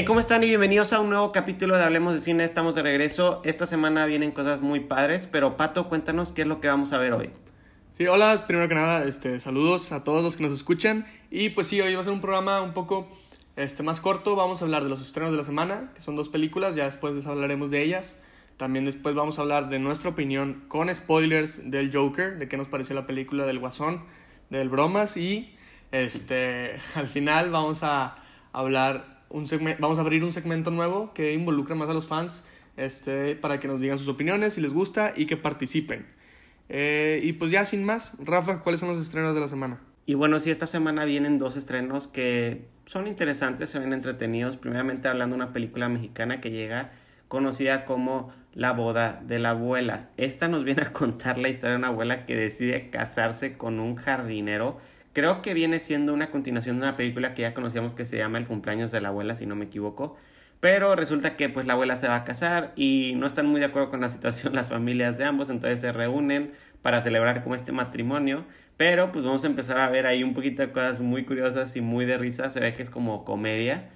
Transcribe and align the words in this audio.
Hey, 0.00 0.06
¿cómo 0.06 0.20
están? 0.20 0.42
Y 0.42 0.46
bienvenidos 0.46 0.94
a 0.94 1.00
un 1.00 1.10
nuevo 1.10 1.30
capítulo 1.30 1.76
de 1.76 1.84
Hablemos 1.84 2.14
de 2.14 2.20
Cine. 2.20 2.42
Estamos 2.42 2.74
de 2.74 2.80
regreso. 2.80 3.42
Esta 3.44 3.66
semana 3.66 4.06
vienen 4.06 4.32
cosas 4.32 4.62
muy 4.62 4.80
padres, 4.80 5.28
pero 5.30 5.58
Pato, 5.58 5.90
cuéntanos 5.90 6.32
qué 6.32 6.40
es 6.40 6.48
lo 6.48 6.58
que 6.58 6.68
vamos 6.68 6.94
a 6.94 6.96
ver 6.96 7.12
hoy. 7.12 7.28
Sí, 7.92 8.06
hola, 8.06 8.46
primero 8.46 8.66
que 8.66 8.76
nada, 8.76 9.04
este, 9.04 9.38
saludos 9.40 9.92
a 9.92 10.02
todos 10.02 10.24
los 10.24 10.38
que 10.38 10.44
nos 10.44 10.54
escuchan. 10.54 11.04
Y 11.30 11.50
pues 11.50 11.66
sí, 11.66 11.82
hoy 11.82 11.94
va 11.94 12.00
a 12.00 12.04
ser 12.04 12.14
un 12.14 12.22
programa 12.22 12.62
un 12.62 12.72
poco 12.72 13.10
este, 13.56 13.82
más 13.82 14.00
corto. 14.00 14.36
Vamos 14.36 14.62
a 14.62 14.64
hablar 14.64 14.84
de 14.84 14.88
los 14.88 15.02
estrenos 15.02 15.32
de 15.32 15.36
la 15.36 15.44
semana, 15.44 15.90
que 15.94 16.00
son 16.00 16.16
dos 16.16 16.30
películas, 16.30 16.74
ya 16.74 16.86
después 16.86 17.12
les 17.12 17.26
hablaremos 17.26 17.70
de 17.70 17.82
ellas. 17.82 18.22
También 18.56 18.86
después 18.86 19.14
vamos 19.14 19.38
a 19.38 19.42
hablar 19.42 19.68
de 19.68 19.80
nuestra 19.80 20.08
opinión 20.08 20.64
con 20.68 20.88
spoilers 20.94 21.70
del 21.70 21.94
Joker, 21.94 22.38
de 22.38 22.48
qué 22.48 22.56
nos 22.56 22.68
pareció 22.68 22.94
la 22.94 23.06
película 23.06 23.44
del 23.44 23.58
Guasón, 23.58 24.06
del 24.48 24.70
Bromas 24.70 25.18
y 25.18 25.54
este, 25.92 26.78
al 26.94 27.08
final 27.08 27.50
vamos 27.50 27.82
a 27.82 28.16
hablar 28.54 29.19
un 29.30 29.46
vamos 29.78 29.98
a 29.98 30.02
abrir 30.02 30.22
un 30.24 30.32
segmento 30.32 30.70
nuevo 30.70 31.14
que 31.14 31.32
involucra 31.32 31.74
más 31.74 31.88
a 31.88 31.94
los 31.94 32.06
fans 32.06 32.44
este, 32.76 33.36
para 33.36 33.60
que 33.60 33.68
nos 33.68 33.80
digan 33.80 33.98
sus 33.98 34.08
opiniones, 34.08 34.54
si 34.54 34.60
les 34.60 34.72
gusta 34.72 35.12
y 35.16 35.26
que 35.26 35.36
participen. 35.36 36.06
Eh, 36.68 37.20
y 37.22 37.32
pues 37.32 37.50
ya 37.50 37.64
sin 37.64 37.84
más, 37.84 38.14
Rafa, 38.20 38.62
¿cuáles 38.62 38.80
son 38.80 38.90
los 38.90 39.00
estrenos 39.00 39.34
de 39.34 39.40
la 39.40 39.48
semana? 39.48 39.80
Y 40.06 40.14
bueno, 40.14 40.40
sí, 40.40 40.50
esta 40.50 40.66
semana 40.66 41.04
vienen 41.04 41.38
dos 41.38 41.56
estrenos 41.56 42.08
que 42.08 42.66
son 42.86 43.06
interesantes, 43.06 43.70
se 43.70 43.78
ven 43.78 43.92
entretenidos. 43.92 44.56
Primeramente 44.56 45.08
hablando 45.08 45.36
de 45.36 45.42
una 45.42 45.52
película 45.52 45.88
mexicana 45.88 46.40
que 46.40 46.50
llega 46.50 46.90
conocida 47.28 47.84
como 47.84 48.32
La 48.52 48.72
boda 48.72 49.22
de 49.24 49.38
la 49.38 49.50
abuela. 49.50 50.08
Esta 50.16 50.48
nos 50.48 50.64
viene 50.64 50.82
a 50.82 50.92
contar 50.92 51.38
la 51.38 51.48
historia 51.48 51.72
de 51.72 51.78
una 51.78 51.88
abuela 51.88 52.24
que 52.26 52.34
decide 52.34 52.90
casarse 52.90 53.56
con 53.56 53.78
un 53.78 53.94
jardinero 53.94 54.78
Creo 55.12 55.42
que 55.42 55.54
viene 55.54 55.80
siendo 55.80 56.14
una 56.14 56.30
continuación 56.30 56.76
de 56.78 56.86
una 56.86 56.96
película 56.96 57.34
que 57.34 57.42
ya 57.42 57.54
conocíamos 57.54 57.94
que 57.94 58.04
se 58.04 58.16
llama 58.16 58.38
El 58.38 58.46
cumpleaños 58.46 58.92
de 58.92 59.00
la 59.00 59.08
abuela, 59.08 59.34
si 59.34 59.44
no 59.46 59.56
me 59.56 59.64
equivoco. 59.64 60.16
Pero 60.60 60.94
resulta 60.94 61.36
que 61.36 61.48
pues 61.48 61.66
la 61.66 61.72
abuela 61.72 61.96
se 61.96 62.06
va 62.06 62.16
a 62.16 62.24
casar 62.24 62.72
y 62.76 63.14
no 63.16 63.26
están 63.26 63.46
muy 63.46 63.60
de 63.60 63.66
acuerdo 63.66 63.90
con 63.90 64.00
la 64.00 64.08
situación 64.10 64.54
las 64.56 64.68
familias 64.68 65.18
de 65.18 65.24
ambos, 65.24 65.50
entonces 65.50 65.80
se 65.80 65.92
reúnen 65.92 66.52
para 66.82 67.02
celebrar 67.02 67.42
como 67.42 67.54
este 67.54 67.72
matrimonio. 67.72 68.44
Pero 68.76 69.12
pues 69.12 69.24
vamos 69.24 69.44
a 69.44 69.46
empezar 69.48 69.78
a 69.78 69.88
ver 69.88 70.06
ahí 70.06 70.22
un 70.22 70.34
poquito 70.34 70.62
de 70.62 70.72
cosas 70.72 71.00
muy 71.00 71.24
curiosas 71.24 71.74
y 71.76 71.80
muy 71.80 72.04
de 72.04 72.18
risa, 72.18 72.50
se 72.50 72.60
ve 72.60 72.72
que 72.72 72.82
es 72.82 72.90
como 72.90 73.24
comedia. 73.24 73.90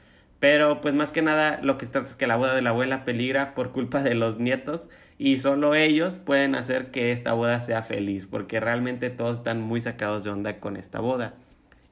Pero 0.44 0.82
pues 0.82 0.92
más 0.92 1.10
que 1.10 1.22
nada 1.22 1.58
lo 1.62 1.78
que 1.78 1.86
se 1.86 1.92
trata 1.92 2.10
es 2.10 2.16
que 2.16 2.26
la 2.26 2.36
boda 2.36 2.54
de 2.54 2.60
la 2.60 2.68
abuela 2.68 3.06
peligra 3.06 3.54
por 3.54 3.72
culpa 3.72 4.02
de 4.02 4.14
los 4.14 4.38
nietos 4.38 4.90
y 5.16 5.38
solo 5.38 5.74
ellos 5.74 6.18
pueden 6.18 6.54
hacer 6.54 6.90
que 6.90 7.12
esta 7.12 7.32
boda 7.32 7.62
sea 7.62 7.80
feliz 7.80 8.26
porque 8.26 8.60
realmente 8.60 9.08
todos 9.08 9.38
están 9.38 9.62
muy 9.62 9.80
sacados 9.80 10.22
de 10.22 10.28
onda 10.28 10.60
con 10.60 10.76
esta 10.76 11.00
boda. 11.00 11.32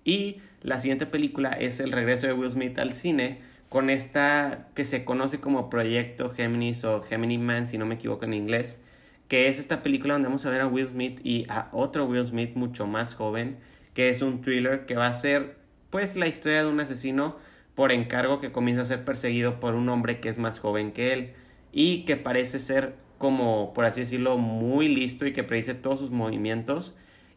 Y 0.05 0.43
la 0.61 0.79
siguiente 0.79 1.07
película 1.07 1.49
es 1.53 1.81
el 1.81 1.93
regreso 1.93 2.27
de 2.27 2.35
Will 2.35 2.51
Smith 2.51 2.79
al 2.79 2.93
cine 2.93 3.41
con 3.71 3.89
esta 3.89 4.69
que 4.75 4.85
se 4.85 5.07
conoce 5.07 5.41
como 5.41 5.71
Proyecto 5.71 6.29
Géminis 6.29 6.85
o 6.85 7.01
Gemini 7.01 7.39
Man 7.39 7.67
si 7.67 7.79
no 7.79 7.87
me 7.87 7.95
equivoco 7.95 8.27
en 8.27 8.35
inglés, 8.35 8.83
que 9.29 9.49
es 9.49 9.59
esta 9.59 9.83
película 9.83 10.13
donde 10.13 10.29
vamos 10.29 10.45
a 10.45 10.51
ver 10.51 10.61
a 10.61 10.67
Will 10.67 10.89
Smith 10.89 11.23
y 11.25 11.47
a 11.49 11.71
otro 11.73 12.05
Will 12.05 12.27
Smith 12.27 12.55
mucho 12.55 12.87
más 12.87 13.15
joven, 13.15 13.57
que 13.95 14.11
es 14.11 14.21
un 14.21 14.43
thriller 14.43 14.85
que 14.85 14.95
va 14.95 15.07
a 15.07 15.15
ser 15.15 15.57
pues 15.89 16.17
la 16.17 16.27
historia 16.27 16.65
de 16.65 16.69
un 16.69 16.81
asesino 16.81 17.51
por 17.75 17.93
encargo 17.93 18.39
que 18.39 18.53
comienza 18.53 18.83
a 18.83 18.87
ser 18.87 19.05
perseguido 19.05 19.61
por 19.61 19.75
un 19.75 19.89
hombre 19.89 20.21
que 20.21 20.29
es 20.29 20.39
más 20.39 20.59
joven 20.59 20.93
que 20.93 21.13
él 21.13 21.33
y 21.73 22.05
que 22.05 22.17
parece 22.17 22.59
ser 22.59 22.95
como, 23.19 23.73
por 23.73 23.85
así 23.85 24.01
decirlo, 24.01 24.37
muy 24.37 24.89
listo 24.89 25.27
y 25.27 25.33
que 25.33 25.45
predice 25.45 25.75
todos 25.75 26.01
sus 26.01 26.11
movimientos. 26.11 26.95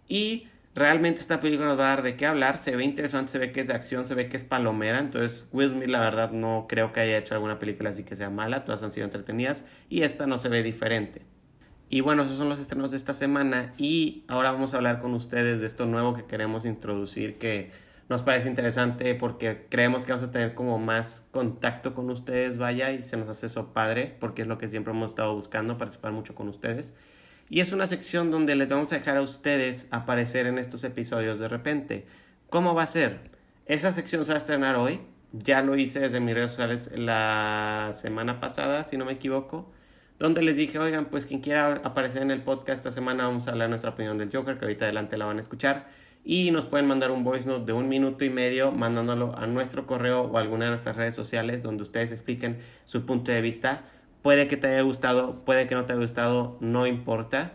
Y 0.07 0.47
realmente 0.73 1.21
esta 1.21 1.39
película 1.39 1.67
nos 1.67 1.79
va 1.79 1.85
a 1.85 1.95
dar 1.95 2.01
de 2.01 2.15
qué 2.15 2.25
hablar. 2.25 2.57
Se 2.57 2.75
ve 2.75 2.83
interesante, 2.83 3.31
se 3.31 3.37
ve 3.37 3.51
que 3.51 3.61
es 3.61 3.67
de 3.67 3.73
acción, 3.73 4.05
se 4.05 4.15
ve 4.15 4.27
que 4.27 4.35
es 4.35 4.43
palomera. 4.43 4.99
Entonces, 4.99 5.47
Will 5.51 5.69
Smith, 5.69 5.87
la 5.87 5.99
verdad, 5.99 6.31
no 6.31 6.65
creo 6.67 6.91
que 6.91 7.01
haya 7.01 7.17
hecho 7.17 7.35
alguna 7.35 7.59
película 7.59 7.91
así 7.91 8.03
que 8.03 8.15
sea 8.15 8.31
mala. 8.31 8.63
Todas 8.65 8.81
han 8.83 8.91
sido 8.91 9.05
entretenidas 9.05 9.63
y 9.87 10.01
esta 10.01 10.25
no 10.25 10.39
se 10.39 10.49
ve 10.49 10.63
diferente. 10.63 11.21
Y 11.87 12.01
bueno, 12.01 12.23
esos 12.23 12.37
son 12.37 12.49
los 12.49 12.59
estrenos 12.59 12.89
de 12.89 12.97
esta 12.97 13.13
semana. 13.13 13.73
Y 13.77 14.23
ahora 14.27 14.51
vamos 14.51 14.73
a 14.73 14.77
hablar 14.77 15.01
con 15.01 15.13
ustedes 15.13 15.61
de 15.61 15.67
esto 15.67 15.85
nuevo 15.85 16.15
que 16.15 16.25
queremos 16.25 16.65
introducir 16.65 17.37
que 17.37 17.69
nos 18.07 18.21
parece 18.21 18.47
interesante 18.47 19.15
porque 19.15 19.65
creemos 19.69 20.05
que 20.05 20.11
vamos 20.11 20.27
a 20.27 20.31
tener 20.31 20.53
como 20.53 20.77
más 20.77 21.25
contacto 21.31 21.95
con 21.95 22.09
ustedes, 22.09 22.57
vaya, 22.57 22.91
y 22.91 23.01
se 23.01 23.17
nos 23.17 23.27
hace 23.29 23.47
eso 23.47 23.73
padre, 23.73 24.15
porque 24.19 24.43
es 24.43 24.47
lo 24.47 24.57
que 24.57 24.67
siempre 24.67 24.93
hemos 24.93 25.11
estado 25.11 25.33
buscando, 25.33 25.77
participar 25.77 26.11
mucho 26.11 26.35
con 26.35 26.47
ustedes. 26.47 26.93
Y 27.49 27.61
es 27.61 27.71
una 27.71 27.87
sección 27.87 28.31
donde 28.31 28.55
les 28.55 28.69
vamos 28.69 28.91
a 28.91 28.97
dejar 28.97 29.17
a 29.17 29.21
ustedes 29.21 29.87
aparecer 29.91 30.45
en 30.45 30.57
estos 30.57 30.83
episodios 30.83 31.39
de 31.39 31.47
repente. 31.47 32.05
¿Cómo 32.49 32.75
va 32.75 32.83
a 32.83 32.87
ser? 32.87 33.31
Esa 33.65 33.91
sección 33.91 34.23
se 34.25 34.31
va 34.31 34.35
a 34.35 34.39
estrenar 34.39 34.75
hoy. 34.75 35.01
Ya 35.31 35.61
lo 35.61 35.75
hice 35.75 35.99
desde 35.99 36.19
mis 36.19 36.33
redes 36.33 36.51
sociales 36.51 36.91
la 36.95 37.91
semana 37.93 38.39
pasada, 38.39 38.83
si 38.83 38.97
no 38.97 39.05
me 39.05 39.13
equivoco. 39.13 39.71
Donde 40.17 40.41
les 40.41 40.55
dije, 40.55 40.79
oigan, 40.79 41.05
pues 41.05 41.25
quien 41.25 41.41
quiera 41.41 41.81
aparecer 41.83 42.21
en 42.21 42.31
el 42.31 42.41
podcast 42.41 42.79
esta 42.79 42.91
semana, 42.91 43.25
vamos 43.25 43.47
a 43.47 43.51
hablar 43.51 43.69
nuestra 43.69 43.91
opinión 43.91 44.17
del 44.17 44.29
Joker, 44.31 44.57
que 44.57 44.65
ahorita 44.65 44.85
adelante 44.85 45.17
la 45.17 45.25
van 45.25 45.37
a 45.37 45.41
escuchar 45.41 45.87
y 46.25 46.49
nos 46.49 46.65
pueden 46.65 46.87
mandar 46.87 47.11
un 47.11 47.23
voice 47.23 47.47
note 47.47 47.65
de 47.65 47.73
un 47.73 47.87
minuto 47.87 48.25
y 48.25 48.31
medio 48.31 48.71
mandándolo 48.71 49.37
a 49.37 49.45
nuestro 49.45 49.85
correo 49.85 50.23
o 50.23 50.37
a 50.37 50.41
alguna 50.41 50.65
de 50.65 50.71
nuestras 50.71 50.95
redes 50.95 51.13
sociales 51.13 51.61
donde 51.61 51.83
ustedes 51.83 52.11
expliquen 52.11 52.57
su 52.85 53.05
punto 53.05 53.31
de 53.31 53.41
vista. 53.41 53.83
Puede 54.23 54.47
que 54.47 54.57
te 54.57 54.67
haya 54.67 54.81
gustado, 54.81 55.45
puede 55.45 55.67
que 55.67 55.75
no 55.75 55.85
te 55.85 55.93
haya 55.93 56.01
gustado, 56.01 56.57
no 56.61 56.87
importa. 56.87 57.53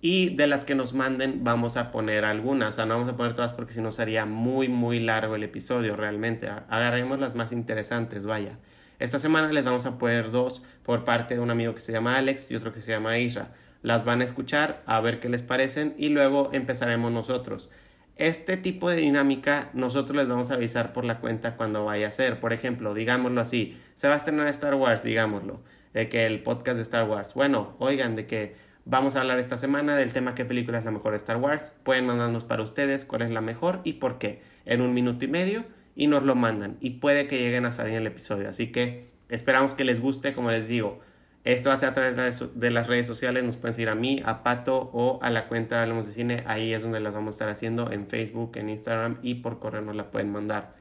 Y 0.00 0.30
de 0.34 0.46
las 0.46 0.64
que 0.64 0.74
nos 0.74 0.94
manden 0.94 1.44
vamos 1.44 1.76
a 1.76 1.90
poner 1.90 2.24
algunas, 2.24 2.70
o 2.70 2.76
sea, 2.76 2.86
no 2.86 2.94
vamos 2.94 3.12
a 3.12 3.16
poner 3.18 3.34
todas 3.34 3.52
porque 3.52 3.74
si 3.74 3.82
no 3.82 3.92
sería 3.92 4.24
muy 4.24 4.68
muy 4.68 4.98
largo 4.98 5.36
el 5.36 5.42
episodio 5.42 5.94
realmente. 5.94 6.48
Agarremos 6.48 7.18
las 7.18 7.34
más 7.34 7.52
interesantes, 7.52 8.24
vaya. 8.24 8.58
Esta 8.98 9.18
semana 9.18 9.52
les 9.52 9.64
vamos 9.64 9.84
a 9.84 9.98
poner 9.98 10.30
dos 10.30 10.62
por 10.84 11.04
parte 11.04 11.34
de 11.34 11.40
un 11.40 11.50
amigo 11.50 11.74
que 11.74 11.82
se 11.82 11.92
llama 11.92 12.16
Alex 12.16 12.50
y 12.50 12.56
otro 12.56 12.72
que 12.72 12.80
se 12.80 12.92
llama 12.92 13.18
Isra. 13.18 13.52
Las 13.82 14.06
van 14.06 14.22
a 14.22 14.24
escuchar, 14.24 14.82
a 14.86 15.00
ver 15.00 15.20
qué 15.20 15.28
les 15.28 15.42
parecen 15.42 15.94
y 15.98 16.08
luego 16.08 16.48
empezaremos 16.54 17.12
nosotros. 17.12 17.68
Este 18.16 18.56
tipo 18.56 18.88
de 18.88 18.96
dinámica 18.96 19.68
nosotros 19.74 20.16
les 20.16 20.26
vamos 20.26 20.50
a 20.50 20.54
avisar 20.54 20.94
por 20.94 21.04
la 21.04 21.20
cuenta 21.20 21.56
cuando 21.56 21.84
vaya 21.84 22.08
a 22.08 22.10
ser. 22.10 22.40
Por 22.40 22.54
ejemplo, 22.54 22.94
digámoslo 22.94 23.40
así, 23.42 23.78
se 23.94 24.08
va 24.08 24.14
a 24.14 24.16
estrenar 24.16 24.48
Star 24.48 24.74
Wars, 24.74 25.02
digámoslo, 25.02 25.60
de 25.92 26.08
que 26.08 26.24
el 26.24 26.42
podcast 26.42 26.76
de 26.76 26.82
Star 26.82 27.06
Wars. 27.08 27.34
Bueno, 27.34 27.76
oigan, 27.78 28.14
de 28.14 28.26
que 28.26 28.56
vamos 28.86 29.16
a 29.16 29.20
hablar 29.20 29.38
esta 29.38 29.58
semana 29.58 29.96
del 29.96 30.14
tema 30.14 30.34
qué 30.34 30.46
película 30.46 30.78
es 30.78 30.84
la 30.86 30.92
mejor 30.92 31.10
de 31.10 31.18
Star 31.18 31.36
Wars. 31.36 31.76
Pueden 31.82 32.06
mandarnos 32.06 32.44
para 32.44 32.62
ustedes 32.62 33.04
cuál 33.04 33.20
es 33.20 33.30
la 33.30 33.42
mejor 33.42 33.80
y 33.84 33.94
por 33.94 34.16
qué 34.18 34.40
en 34.64 34.80
un 34.80 34.94
minuto 34.94 35.26
y 35.26 35.28
medio 35.28 35.64
y 35.94 36.06
nos 36.06 36.22
lo 36.22 36.34
mandan 36.34 36.78
y 36.80 36.90
puede 36.90 37.26
que 37.26 37.38
lleguen 37.38 37.66
a 37.66 37.72
salir 37.72 37.94
el 37.94 38.06
episodio. 38.06 38.48
Así 38.48 38.72
que 38.72 39.08
esperamos 39.28 39.74
que 39.74 39.84
les 39.84 40.00
guste, 40.00 40.32
como 40.32 40.50
les 40.50 40.68
digo. 40.68 41.00
Esto 41.46 41.70
hace 41.70 41.86
a 41.86 41.92
través 41.92 42.16
de 42.56 42.70
las 42.72 42.88
redes 42.88 43.06
sociales, 43.06 43.44
nos 43.44 43.56
pueden 43.56 43.72
seguir 43.72 43.88
a 43.88 43.94
mí, 43.94 44.20
a 44.26 44.42
Pato 44.42 44.90
o 44.92 45.20
a 45.22 45.30
la 45.30 45.46
cuenta 45.46 45.76
de 45.76 45.82
Hablemos 45.82 46.04
de 46.04 46.10
Cine, 46.10 46.42
ahí 46.44 46.74
es 46.74 46.82
donde 46.82 46.98
las 46.98 47.14
vamos 47.14 47.28
a 47.28 47.36
estar 47.36 47.48
haciendo, 47.48 47.92
en 47.92 48.08
Facebook, 48.08 48.56
en 48.56 48.68
Instagram 48.68 49.18
y 49.22 49.34
por 49.36 49.60
correo 49.60 49.80
nos 49.80 49.94
la 49.94 50.10
pueden 50.10 50.32
mandar. 50.32 50.74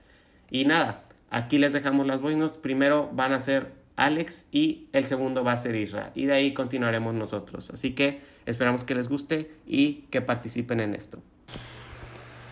Y 0.49 0.65
nada, 0.65 1.03
aquí 1.29 1.59
les 1.59 1.71
dejamos 1.71 2.07
las 2.07 2.19
voice 2.19 2.59
Primero 2.63 3.11
van 3.13 3.33
a 3.33 3.39
ser 3.39 3.73
Alex 3.95 4.47
y 4.51 4.87
el 4.91 5.05
segundo 5.05 5.43
va 5.43 5.51
a 5.51 5.57
ser 5.57 5.75
Isra. 5.75 6.09
Y 6.15 6.25
de 6.25 6.33
ahí 6.33 6.55
continuaremos 6.55 7.13
nosotros. 7.13 7.69
Así 7.69 7.93
que 7.93 8.21
esperamos 8.47 8.83
que 8.85 8.95
les 8.95 9.07
guste 9.07 9.51
y 9.67 10.07
que 10.09 10.21
participen 10.21 10.79
en 10.79 10.95
esto. 10.95 11.19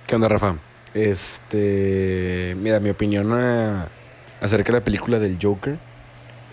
¿Qué 0.06 0.13
onda, 0.13 0.28
Rafa? 0.28 0.57
Este. 0.94 2.56
Mira, 2.59 2.80
mi 2.80 2.91
opinión 2.91 3.34
ah, 3.34 3.88
acerca 4.40 4.72
de 4.72 4.78
la 4.78 4.84
película 4.84 5.18
del 5.18 5.40
Joker 5.41 5.92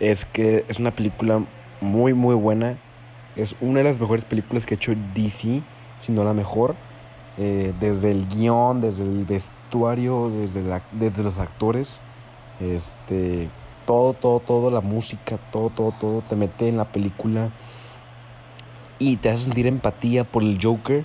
es 0.00 0.24
que 0.24 0.64
es 0.68 0.78
una 0.78 0.90
película 0.90 1.44
muy, 1.80 2.14
muy 2.14 2.34
buena. 2.34 2.78
Es 3.36 3.54
una 3.60 3.78
de 3.78 3.84
las 3.84 4.00
mejores 4.00 4.24
películas 4.24 4.66
que 4.66 4.74
ha 4.74 4.76
hecho 4.76 4.94
DC, 5.14 5.62
si 5.98 6.12
no 6.12 6.24
la 6.24 6.34
mejor. 6.34 6.74
Eh, 7.38 7.72
desde 7.80 8.10
el 8.10 8.26
guion, 8.28 8.80
desde 8.80 9.04
el 9.04 9.24
vestuario, 9.24 10.30
desde, 10.30 10.62
la, 10.62 10.82
desde 10.92 11.22
los 11.22 11.38
actores. 11.38 12.00
Este, 12.60 13.48
todo, 13.86 14.14
todo, 14.14 14.40
todo, 14.40 14.70
la 14.70 14.80
música, 14.80 15.38
todo, 15.52 15.70
todo, 15.70 15.92
todo 15.98 16.22
te 16.22 16.36
mete 16.36 16.68
en 16.68 16.76
la 16.76 16.84
película 16.84 17.50
y 18.98 19.16
te 19.16 19.30
hace 19.30 19.44
sentir 19.44 19.66
empatía 19.66 20.24
por 20.24 20.42
el 20.42 20.58
Joker, 20.62 21.04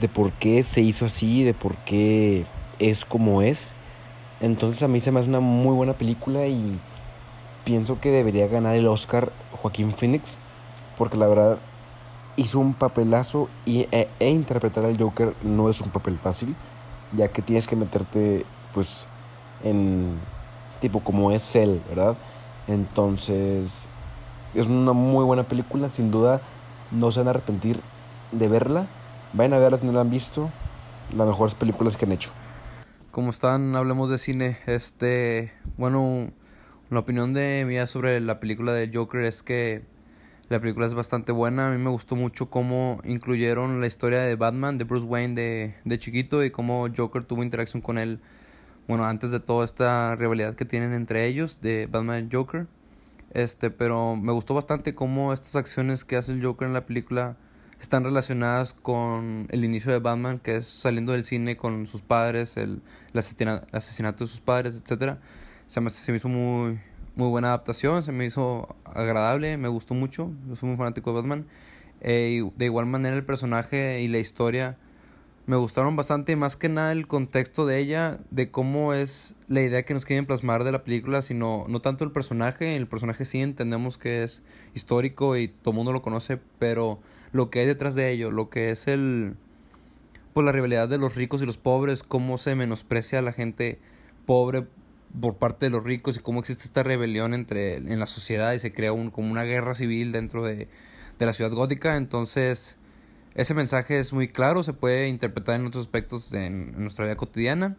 de 0.00 0.08
por 0.08 0.32
qué 0.32 0.62
se 0.62 0.82
hizo 0.82 1.06
así, 1.06 1.42
de 1.42 1.54
por 1.54 1.76
qué 1.78 2.44
es 2.78 3.04
como 3.04 3.42
es. 3.42 3.74
Entonces 4.40 4.82
a 4.82 4.88
mí 4.88 5.00
se 5.00 5.10
me 5.10 5.20
hace 5.20 5.28
una 5.28 5.40
muy 5.40 5.74
buena 5.74 5.94
película 5.94 6.46
y 6.46 6.78
pienso 7.70 8.00
que 8.00 8.10
debería 8.10 8.48
ganar 8.48 8.74
el 8.74 8.88
Oscar 8.88 9.30
Joaquín 9.62 9.92
Phoenix, 9.92 10.38
porque 10.98 11.16
la 11.16 11.28
verdad 11.28 11.58
hizo 12.34 12.58
un 12.58 12.74
papelazo 12.74 13.48
y, 13.64 13.86
e, 13.92 14.08
e, 14.18 14.28
interpretar 14.28 14.84
al 14.84 14.98
Joker 14.98 15.36
no 15.44 15.70
es 15.70 15.80
un 15.80 15.90
papel 15.90 16.18
fácil, 16.18 16.56
ya 17.12 17.28
que 17.28 17.42
tienes 17.42 17.68
que 17.68 17.76
meterte 17.76 18.44
pues 18.74 19.06
en 19.62 20.16
tipo 20.80 20.98
como 20.98 21.30
es 21.30 21.54
él, 21.54 21.80
¿verdad? 21.88 22.16
Entonces 22.66 23.88
es 24.52 24.66
una 24.66 24.92
muy 24.92 25.24
buena 25.24 25.44
película, 25.44 25.88
sin 25.90 26.10
duda 26.10 26.40
no 26.90 27.12
se 27.12 27.20
van 27.20 27.28
a 27.28 27.30
arrepentir 27.30 27.80
de 28.32 28.48
verla. 28.48 28.88
Vayan 29.32 29.52
a 29.52 29.58
verla 29.58 29.78
si 29.78 29.86
no 29.86 29.92
la 29.92 30.00
han 30.00 30.10
visto, 30.10 30.50
las 31.16 31.24
mejores 31.24 31.54
películas 31.54 31.96
que 31.96 32.04
han 32.04 32.10
hecho. 32.10 32.32
¿Cómo 33.12 33.30
están? 33.30 33.76
Hablemos 33.76 34.10
de 34.10 34.18
cine. 34.18 34.58
Este, 34.66 35.52
bueno, 35.76 36.32
La 36.90 36.98
opinión 36.98 37.32
de 37.34 37.64
mía 37.68 37.86
sobre 37.86 38.20
la 38.20 38.40
película 38.40 38.72
de 38.72 38.90
Joker 38.92 39.20
es 39.20 39.44
que 39.44 39.84
la 40.48 40.58
película 40.58 40.86
es 40.86 40.94
bastante 40.94 41.30
buena. 41.30 41.68
A 41.68 41.70
mí 41.70 41.78
me 41.78 41.88
gustó 41.88 42.16
mucho 42.16 42.50
cómo 42.50 43.00
incluyeron 43.04 43.80
la 43.80 43.86
historia 43.86 44.22
de 44.22 44.34
Batman, 44.34 44.76
de 44.76 44.82
Bruce 44.82 45.06
Wayne 45.06 45.36
de, 45.36 45.74
de 45.84 45.98
chiquito 46.00 46.42
y 46.42 46.50
cómo 46.50 46.88
Joker 46.94 47.22
tuvo 47.22 47.44
interacción 47.44 47.80
con 47.80 47.96
él. 47.96 48.18
Bueno, 48.88 49.04
antes 49.04 49.30
de 49.30 49.38
toda 49.38 49.64
esta 49.64 50.16
rivalidad 50.16 50.56
que 50.56 50.64
tienen 50.64 50.92
entre 50.92 51.26
ellos 51.26 51.60
de 51.60 51.86
Batman 51.86 52.26
y 52.28 52.34
Joker. 52.34 52.66
Este, 53.32 53.70
pero 53.70 54.16
me 54.16 54.32
gustó 54.32 54.54
bastante 54.54 54.92
cómo 54.92 55.32
estas 55.32 55.54
acciones 55.54 56.04
que 56.04 56.16
hace 56.16 56.32
el 56.32 56.44
Joker 56.44 56.66
en 56.66 56.74
la 56.74 56.86
película 56.86 57.36
están 57.80 58.02
relacionadas 58.02 58.74
con 58.74 59.46
el 59.50 59.64
inicio 59.64 59.92
de 59.92 60.00
Batman, 60.00 60.40
que 60.40 60.56
es 60.56 60.66
saliendo 60.66 61.12
del 61.12 61.24
cine 61.24 61.56
con 61.56 61.86
sus 61.86 62.02
padres, 62.02 62.56
el, 62.56 62.82
el, 63.14 63.60
asesinato 63.70 64.24
de 64.24 64.28
sus 64.28 64.40
padres, 64.40 64.82
etc. 64.84 65.18
Se 65.70 65.80
me, 65.80 65.88
se 65.90 66.10
me 66.10 66.18
hizo 66.18 66.28
muy, 66.28 66.80
muy 67.14 67.28
buena 67.28 67.46
adaptación, 67.46 68.02
se 68.02 68.10
me 68.10 68.26
hizo 68.26 68.74
agradable, 68.84 69.56
me 69.56 69.68
gustó 69.68 69.94
mucho, 69.94 70.32
yo 70.48 70.56
soy 70.56 70.68
muy 70.68 70.76
fanático 70.76 71.10
de 71.10 71.14
Batman. 71.14 71.46
Eh, 72.00 72.42
de 72.56 72.64
igual 72.64 72.86
manera 72.86 73.14
el 73.14 73.24
personaje 73.24 74.00
y 74.00 74.08
la 74.08 74.18
historia 74.18 74.78
me 75.46 75.54
gustaron 75.54 75.94
bastante, 75.94 76.34
más 76.34 76.56
que 76.56 76.68
nada 76.68 76.90
el 76.90 77.06
contexto 77.06 77.66
de 77.66 77.78
ella, 77.78 78.18
de 78.32 78.50
cómo 78.50 78.94
es 78.94 79.36
la 79.46 79.62
idea 79.62 79.84
que 79.84 79.94
nos 79.94 80.04
quieren 80.04 80.26
plasmar 80.26 80.64
de 80.64 80.72
la 80.72 80.82
película, 80.82 81.22
sino 81.22 81.66
no 81.68 81.80
tanto 81.80 82.02
el 82.02 82.10
personaje, 82.10 82.74
el 82.74 82.88
personaje 82.88 83.24
sí 83.24 83.38
entendemos 83.38 83.96
que 83.96 84.24
es 84.24 84.42
histórico 84.74 85.36
y 85.36 85.46
todo 85.46 85.70
el 85.70 85.76
mundo 85.76 85.92
lo 85.92 86.02
conoce, 86.02 86.40
pero 86.58 86.98
lo 87.30 87.48
que 87.48 87.60
hay 87.60 87.66
detrás 87.66 87.94
de 87.94 88.10
ello, 88.10 88.32
lo 88.32 88.50
que 88.50 88.72
es 88.72 88.88
el 88.88 89.36
pues 90.32 90.44
la 90.44 90.50
rivalidad 90.50 90.88
de 90.88 90.98
los 90.98 91.14
ricos 91.14 91.42
y 91.42 91.46
los 91.46 91.58
pobres, 91.58 92.02
cómo 92.02 92.38
se 92.38 92.56
menosprecia 92.56 93.20
a 93.20 93.22
la 93.22 93.32
gente 93.32 93.78
pobre 94.26 94.66
por 95.18 95.36
parte 95.36 95.66
de 95.66 95.70
los 95.70 95.82
ricos 95.82 96.16
y 96.16 96.20
cómo 96.20 96.40
existe 96.40 96.64
esta 96.64 96.82
rebelión 96.82 97.34
entre 97.34 97.76
en 97.76 97.98
la 97.98 98.06
sociedad 98.06 98.52
y 98.52 98.58
se 98.58 98.72
crea 98.72 98.92
un, 98.92 99.10
como 99.10 99.30
una 99.30 99.44
guerra 99.44 99.74
civil 99.74 100.12
dentro 100.12 100.44
de, 100.44 100.68
de 101.18 101.26
la 101.26 101.32
ciudad 101.32 101.52
gótica, 101.52 101.96
entonces 101.96 102.78
ese 103.34 103.54
mensaje 103.54 103.98
es 103.98 104.12
muy 104.12 104.28
claro, 104.28 104.62
se 104.62 104.72
puede 104.72 105.08
interpretar 105.08 105.60
en 105.60 105.66
otros 105.66 105.82
aspectos 105.82 106.30
de, 106.30 106.46
en, 106.46 106.72
nuestra 106.82 107.04
vida 107.04 107.16
cotidiana. 107.16 107.76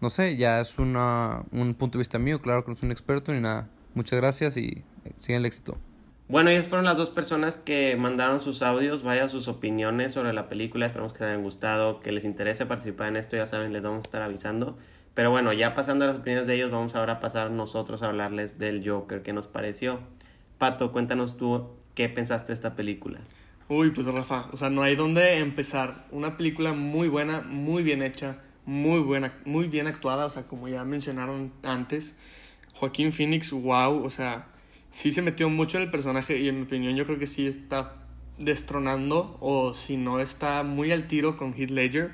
No 0.00 0.10
sé, 0.10 0.36
ya 0.36 0.60
es 0.60 0.78
una, 0.78 1.42
un 1.52 1.74
punto 1.74 1.98
de 1.98 2.00
vista 2.00 2.18
mío, 2.18 2.40
claro 2.40 2.64
que 2.64 2.70
no 2.70 2.76
soy 2.76 2.86
un 2.86 2.92
experto 2.92 3.32
ni 3.32 3.40
nada. 3.40 3.68
Muchas 3.94 4.18
gracias 4.18 4.56
y 4.56 4.82
sigan 5.16 5.40
el 5.40 5.46
éxito. 5.46 5.76
Bueno, 6.28 6.50
ellas 6.50 6.68
fueron 6.68 6.84
las 6.84 6.96
dos 6.96 7.10
personas 7.10 7.56
que 7.56 7.96
mandaron 7.96 8.40
sus 8.40 8.62
audios, 8.62 9.02
vaya 9.02 9.28
sus 9.28 9.48
opiniones 9.48 10.12
sobre 10.12 10.32
la 10.32 10.48
película, 10.48 10.86
esperamos 10.86 11.12
que 11.12 11.24
les 11.24 11.30
hayan 11.30 11.42
gustado, 11.42 12.00
que 12.00 12.12
les 12.12 12.24
interese 12.24 12.66
participar 12.66 13.08
en 13.08 13.16
esto, 13.16 13.36
ya 13.36 13.46
saben, 13.46 13.72
les 13.72 13.82
vamos 13.82 14.04
a 14.04 14.06
estar 14.06 14.22
avisando. 14.22 14.78
Pero 15.14 15.30
bueno, 15.30 15.52
ya 15.52 15.74
pasando 15.74 16.04
a 16.04 16.08
las 16.08 16.18
opiniones 16.18 16.46
de 16.46 16.54
ellos, 16.54 16.70
vamos 16.70 16.94
ahora 16.94 17.14
a 17.14 17.20
pasar 17.20 17.50
nosotros 17.50 18.02
a 18.02 18.08
hablarles 18.08 18.58
del 18.58 18.88
Joker, 18.88 19.22
¿qué 19.22 19.32
nos 19.32 19.48
pareció? 19.48 20.00
Pato, 20.58 20.92
cuéntanos 20.92 21.36
tú 21.36 21.68
qué 21.94 22.08
pensaste 22.08 22.48
de 22.48 22.54
esta 22.54 22.76
película. 22.76 23.20
Uy, 23.68 23.90
pues 23.90 24.06
Rafa, 24.06 24.48
o 24.52 24.56
sea, 24.56 24.70
no 24.70 24.82
hay 24.82 24.96
dónde 24.96 25.38
empezar. 25.38 26.06
Una 26.10 26.36
película 26.36 26.72
muy 26.72 27.08
buena, 27.08 27.40
muy 27.40 27.82
bien 27.82 28.02
hecha, 28.02 28.38
muy 28.64 29.00
buena, 29.00 29.32
muy 29.44 29.68
bien 29.68 29.86
actuada, 29.86 30.26
o 30.26 30.30
sea, 30.30 30.44
como 30.44 30.68
ya 30.68 30.84
mencionaron 30.84 31.52
antes. 31.62 32.16
Joaquín 32.74 33.12
Phoenix, 33.12 33.50
wow, 33.52 34.04
o 34.04 34.10
sea, 34.10 34.48
sí 34.90 35.12
se 35.12 35.22
metió 35.22 35.48
mucho 35.48 35.76
en 35.76 35.84
el 35.84 35.90
personaje 35.90 36.38
y 36.38 36.48
en 36.48 36.56
mi 36.56 36.62
opinión 36.62 36.96
yo 36.96 37.04
creo 37.04 37.18
que 37.18 37.26
sí 37.26 37.46
está 37.46 37.94
destronando 38.38 39.36
o 39.40 39.74
si 39.74 39.96
no 39.96 40.18
está 40.18 40.62
muy 40.62 40.92
al 40.92 41.06
tiro 41.06 41.36
con 41.36 41.54
Heath 41.54 41.70
Ledger. 41.70 42.12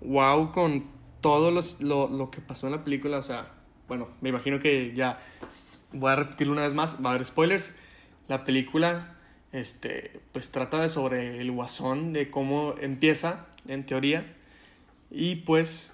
Wow 0.00 0.52
con 0.52 0.84
todo 1.26 1.50
los, 1.50 1.80
lo, 1.80 2.06
lo 2.06 2.30
que 2.30 2.40
pasó 2.40 2.68
en 2.68 2.72
la 2.72 2.84
película, 2.84 3.18
o 3.18 3.22
sea, 3.24 3.48
bueno, 3.88 4.06
me 4.20 4.28
imagino 4.28 4.60
que 4.60 4.94
ya 4.94 5.20
voy 5.92 6.12
a 6.12 6.14
repetirlo 6.14 6.52
una 6.52 6.62
vez 6.62 6.72
más, 6.72 6.98
va 7.04 7.10
a 7.10 7.14
haber 7.14 7.26
spoilers. 7.26 7.74
La 8.28 8.44
película 8.44 9.16
este, 9.50 10.20
pues 10.30 10.52
trata 10.52 10.80
de 10.80 10.88
sobre 10.88 11.40
el 11.40 11.50
guasón, 11.50 12.12
de 12.12 12.30
cómo 12.30 12.76
empieza, 12.80 13.46
en 13.66 13.84
teoría, 13.84 14.36
y 15.10 15.34
pues 15.34 15.90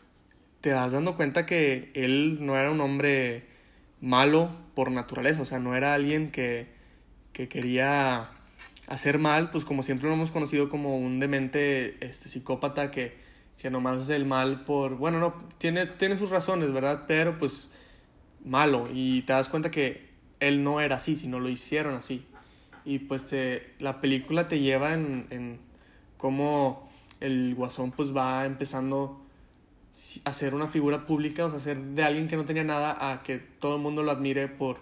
te 0.60 0.68
das 0.68 0.92
dando 0.92 1.16
cuenta 1.16 1.46
que 1.46 1.90
él 1.94 2.44
no 2.44 2.58
era 2.58 2.70
un 2.70 2.82
hombre 2.82 3.46
malo 4.02 4.50
por 4.74 4.90
naturaleza, 4.90 5.40
o 5.40 5.46
sea, 5.46 5.60
no 5.60 5.74
era 5.74 5.94
alguien 5.94 6.30
que, 6.30 6.66
que 7.32 7.48
quería 7.48 8.32
hacer 8.86 9.18
mal, 9.18 9.50
pues 9.50 9.64
como 9.64 9.82
siempre 9.82 10.10
lo 10.10 10.14
hemos 10.14 10.30
conocido 10.30 10.68
como 10.68 10.98
un 10.98 11.20
demente 11.20 11.96
este, 12.06 12.28
psicópata 12.28 12.90
que, 12.90 13.21
que 13.62 13.70
nomás 13.70 13.96
hace 13.96 14.16
el 14.16 14.26
mal 14.26 14.64
por, 14.64 14.96
bueno, 14.96 15.20
no, 15.20 15.34
tiene, 15.58 15.86
tiene 15.86 16.16
sus 16.16 16.30
razones, 16.30 16.72
¿verdad? 16.72 17.04
Pero 17.06 17.38
pues 17.38 17.68
malo, 18.44 18.88
y 18.92 19.22
te 19.22 19.32
das 19.32 19.48
cuenta 19.48 19.70
que 19.70 20.10
él 20.40 20.64
no 20.64 20.80
era 20.80 20.96
así, 20.96 21.14
sino 21.14 21.38
lo 21.38 21.48
hicieron 21.48 21.94
así. 21.94 22.26
Y 22.84 22.98
pues 22.98 23.32
la 23.78 24.00
película 24.00 24.48
te 24.48 24.58
lleva 24.58 24.94
en, 24.94 25.28
en 25.30 25.60
cómo 26.16 26.90
el 27.20 27.54
guasón 27.54 27.92
pues 27.92 28.14
va 28.14 28.44
empezando 28.46 29.24
a 30.24 30.32
ser 30.32 30.56
una 30.56 30.66
figura 30.66 31.06
pública, 31.06 31.46
o 31.46 31.50
sea, 31.50 31.60
ser 31.60 31.78
de 31.80 32.02
alguien 32.02 32.26
que 32.26 32.36
no 32.36 32.44
tenía 32.44 32.64
nada 32.64 33.12
a 33.12 33.22
que 33.22 33.38
todo 33.38 33.76
el 33.76 33.82
mundo 33.82 34.02
lo 34.02 34.10
admire 34.10 34.48
por 34.48 34.78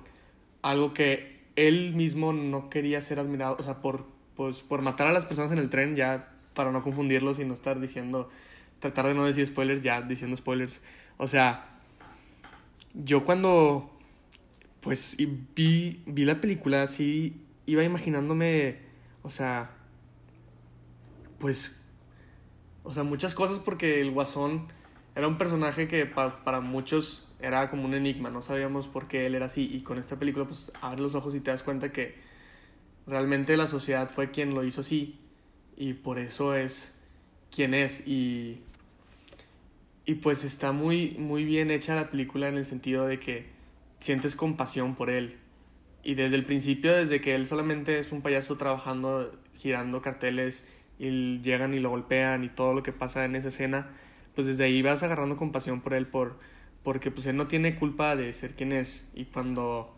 algo 0.62 0.94
que 0.94 1.42
él 1.56 1.92
mismo 1.94 2.32
no 2.32 2.70
quería 2.70 3.02
ser 3.02 3.18
admirado, 3.18 3.58
o 3.60 3.62
sea, 3.62 3.82
por, 3.82 4.06
pues, 4.36 4.62
por 4.62 4.80
matar 4.80 5.06
a 5.06 5.12
las 5.12 5.26
personas 5.26 5.52
en 5.52 5.58
el 5.58 5.68
tren, 5.68 5.96
ya 5.96 6.32
para 6.54 6.72
no 6.72 6.82
confundirlos 6.82 7.38
y 7.38 7.44
no 7.44 7.52
estar 7.52 7.78
diciendo, 7.78 8.30
tratar 8.80 9.06
de 9.06 9.14
no 9.14 9.24
decir 9.24 9.46
spoilers, 9.46 9.82
ya 9.82 10.02
diciendo 10.02 10.36
spoilers. 10.36 10.82
O 11.16 11.26
sea, 11.26 11.80
yo 12.94 13.24
cuando 13.24 13.96
pues 14.80 15.16
vi, 15.54 16.02
vi 16.06 16.24
la 16.24 16.40
película 16.40 16.82
así 16.82 17.40
iba 17.66 17.84
imaginándome, 17.84 18.78
o 19.22 19.30
sea, 19.30 19.70
pues, 21.38 21.80
o 22.82 22.92
sea, 22.92 23.02
muchas 23.02 23.34
cosas 23.34 23.58
porque 23.58 24.00
el 24.00 24.10
guasón 24.10 24.68
era 25.14 25.28
un 25.28 25.38
personaje 25.38 25.86
que 25.86 26.06
para 26.06 26.60
muchos 26.60 27.26
era 27.40 27.70
como 27.70 27.84
un 27.84 27.94
enigma, 27.94 28.30
no 28.30 28.42
sabíamos 28.42 28.88
por 28.88 29.06
qué 29.06 29.26
él 29.26 29.34
era 29.34 29.46
así 29.46 29.68
y 29.72 29.82
con 29.82 29.98
esta 29.98 30.18
película 30.18 30.46
pues 30.46 30.70
abres 30.80 31.00
los 31.00 31.14
ojos 31.14 31.34
y 31.34 31.40
te 31.40 31.50
das 31.50 31.62
cuenta 31.62 31.90
que 31.90 32.18
realmente 33.06 33.56
la 33.56 33.66
sociedad 33.66 34.10
fue 34.10 34.30
quien 34.30 34.54
lo 34.54 34.64
hizo 34.64 34.82
así 34.82 35.18
y 35.76 35.94
por 35.94 36.18
eso 36.18 36.54
es 36.54 36.98
quien 37.54 37.74
es 37.74 38.06
y 38.06 38.60
y 40.06 40.14
pues 40.14 40.44
está 40.44 40.72
muy 40.72 41.16
muy 41.18 41.44
bien 41.44 41.70
hecha 41.70 41.94
la 41.94 42.10
película 42.10 42.48
en 42.48 42.56
el 42.56 42.66
sentido 42.66 43.06
de 43.06 43.20
que 43.20 43.46
sientes 43.98 44.34
compasión 44.34 44.94
por 44.94 45.10
él 45.10 45.36
y 46.02 46.14
desde 46.14 46.36
el 46.36 46.44
principio, 46.44 46.94
desde 46.94 47.20
que 47.20 47.34
él 47.34 47.46
solamente 47.46 47.98
es 47.98 48.12
un 48.12 48.22
payaso 48.22 48.56
trabajando, 48.56 49.32
girando 49.58 50.00
carteles, 50.00 50.66
y 50.98 51.40
llegan 51.40 51.74
y 51.74 51.80
lo 51.80 51.90
golpean 51.90 52.44
y 52.44 52.48
todo 52.48 52.74
lo 52.74 52.82
que 52.82 52.92
pasa 52.92 53.24
en 53.24 53.36
esa 53.36 53.48
escena, 53.48 53.88
pues 54.34 54.46
desde 54.46 54.64
ahí 54.64 54.82
vas 54.82 55.02
agarrando 55.02 55.36
compasión 55.36 55.80
por 55.80 55.94
él, 55.94 56.06
por, 56.06 56.38
porque 56.82 57.10
pues 57.10 57.26
él 57.26 57.36
no 57.36 57.48
tiene 57.48 57.76
culpa 57.76 58.16
de 58.16 58.32
ser 58.32 58.54
quien 58.54 58.72
es. 58.72 59.08
Y 59.14 59.26
cuando 59.26 59.94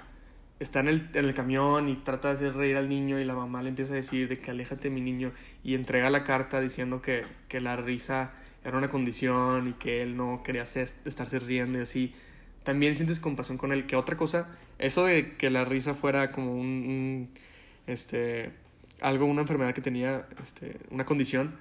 está 0.60 0.80
en 0.80 0.88
el, 0.88 1.10
en 1.14 1.24
el 1.24 1.34
camión 1.34 1.88
y 1.88 1.96
trata 1.96 2.28
de 2.28 2.34
hacer 2.34 2.54
reír 2.54 2.76
al 2.76 2.88
niño 2.88 3.18
y 3.18 3.24
la 3.24 3.34
mamá 3.34 3.62
le 3.62 3.70
empieza 3.70 3.92
a 3.92 3.96
decir 3.96 4.28
de 4.28 4.38
que 4.38 4.50
aléjate 4.50 4.90
mi 4.90 5.00
niño 5.00 5.32
y 5.64 5.74
entrega 5.74 6.10
la 6.10 6.24
carta 6.24 6.60
diciendo 6.60 7.02
que, 7.02 7.24
que 7.48 7.60
la 7.60 7.76
risa 7.76 8.32
era 8.64 8.78
una 8.78 8.88
condición 8.88 9.68
y 9.68 9.72
que 9.72 10.02
él 10.02 10.16
no 10.16 10.42
quería 10.44 10.62
hacer, 10.62 10.90
estarse 11.04 11.38
riendo 11.40 11.78
y 11.78 11.82
así, 11.82 12.14
también 12.62 12.94
sientes 12.94 13.18
compasión 13.18 13.58
con 13.58 13.72
él. 13.72 13.86
Que 13.86 13.96
otra 13.96 14.16
cosa 14.16 14.48
eso 14.82 15.06
de 15.06 15.36
que 15.36 15.48
la 15.48 15.64
risa 15.64 15.94
fuera 15.94 16.32
como 16.32 16.54
un, 16.54 17.30
este, 17.86 18.50
algo, 19.00 19.26
una 19.26 19.42
enfermedad 19.42 19.74
que 19.74 19.80
tenía, 19.80 20.26
este, 20.42 20.76
una 20.90 21.06
condición, 21.06 21.56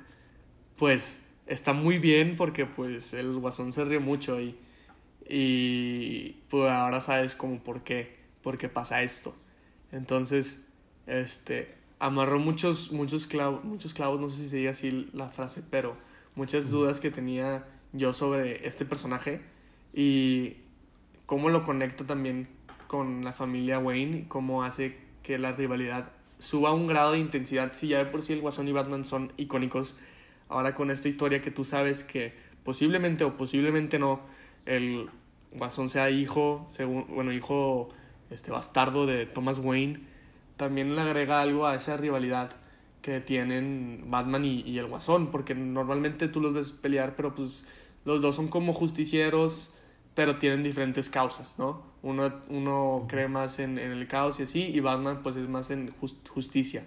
pues 0.75 1.21
está 1.45 1.73
muy 1.73 1.99
bien 1.99 2.35
porque 2.35 2.65
pues 2.65 3.13
el 3.13 3.37
guasón 3.37 3.73
se 3.73 3.85
ríe 3.85 3.99
mucho 3.99 4.41
y, 4.41 4.57
y 5.29 6.37
pues 6.49 6.71
ahora 6.71 6.99
sabes 6.99 7.35
como 7.35 7.59
por 7.59 7.83
qué, 7.83 8.15
por 8.43 8.57
qué 8.57 8.69
pasa 8.69 9.03
esto. 9.03 9.35
Entonces, 9.91 10.61
este, 11.07 11.75
amarró 11.99 12.39
muchos, 12.39 12.91
muchos 12.91 13.27
clavos, 13.27 13.63
muchos 13.63 13.93
clavos, 13.93 14.19
no 14.19 14.29
sé 14.29 14.43
si 14.43 14.49
se 14.49 14.57
diga 14.57 14.71
así 14.71 15.09
la 15.13 15.29
frase, 15.29 15.63
pero 15.69 15.95
muchas 16.35 16.69
dudas 16.69 16.99
que 16.99 17.11
tenía 17.11 17.65
yo 17.93 18.13
sobre 18.13 18.67
este 18.67 18.85
personaje 18.85 19.41
y 19.93 20.57
cómo 21.25 21.49
lo 21.49 21.63
conecta 21.63 22.05
también 22.05 22.47
con 22.87 23.23
la 23.23 23.33
familia 23.33 23.79
Wayne, 23.79 24.25
cómo 24.27 24.63
hace 24.63 24.97
que 25.23 25.37
la 25.37 25.51
rivalidad 25.51 26.11
suba 26.39 26.69
a 26.69 26.73
un 26.73 26.87
grado 26.87 27.13
de 27.13 27.19
intensidad. 27.19 27.73
Si 27.73 27.89
ya 27.89 27.99
de 27.99 28.05
por 28.05 28.21
sí 28.21 28.33
el 28.33 28.41
Guasón 28.41 28.67
y 28.67 28.71
Batman 28.71 29.05
son 29.05 29.31
icónicos, 29.37 29.95
ahora 30.49 30.75
con 30.75 30.91
esta 30.91 31.07
historia 31.07 31.41
que 31.41 31.51
tú 31.51 31.63
sabes 31.63 32.03
que 32.03 32.33
posiblemente 32.63 33.23
o 33.23 33.37
posiblemente 33.37 33.99
no, 33.99 34.21
el 34.65 35.09
Guasón 35.51 35.89
sea 35.89 36.09
hijo, 36.09 36.65
según, 36.69 37.05
bueno, 37.09 37.31
hijo 37.31 37.89
este, 38.31 38.51
bastardo 38.51 39.05
de 39.05 39.25
Thomas 39.25 39.59
Wayne, 39.59 39.99
también 40.57 40.95
le 40.95 41.01
agrega 41.01 41.41
algo 41.41 41.67
a 41.67 41.75
esa 41.75 41.97
rivalidad 41.97 42.51
que 43.01 43.19
tienen 43.19 44.05
Batman 44.07 44.45
y, 44.45 44.61
y 44.61 44.77
el 44.77 44.87
Guasón, 44.87 45.31
porque 45.31 45.55
normalmente 45.55 46.27
tú 46.27 46.39
los 46.39 46.53
ves 46.53 46.71
pelear, 46.71 47.15
pero 47.15 47.33
pues 47.35 47.65
los 48.05 48.21
dos 48.21 48.35
son 48.35 48.47
como 48.47 48.73
justicieros, 48.73 49.73
pero 50.15 50.37
tienen 50.37 50.63
diferentes 50.63 51.09
causas, 51.09 51.57
¿no? 51.57 51.83
Uno, 52.03 52.31
uno 52.49 53.05
cree 53.07 53.27
más 53.27 53.59
en, 53.59 53.77
en 53.79 53.91
el 53.91 54.07
caos 54.07 54.39
y 54.39 54.43
así, 54.43 54.63
y 54.63 54.79
Batman 54.79 55.21
pues 55.23 55.35
es 55.35 55.47
más 55.47 55.69
en 55.71 55.91
just- 55.99 56.27
justicia. 56.29 56.83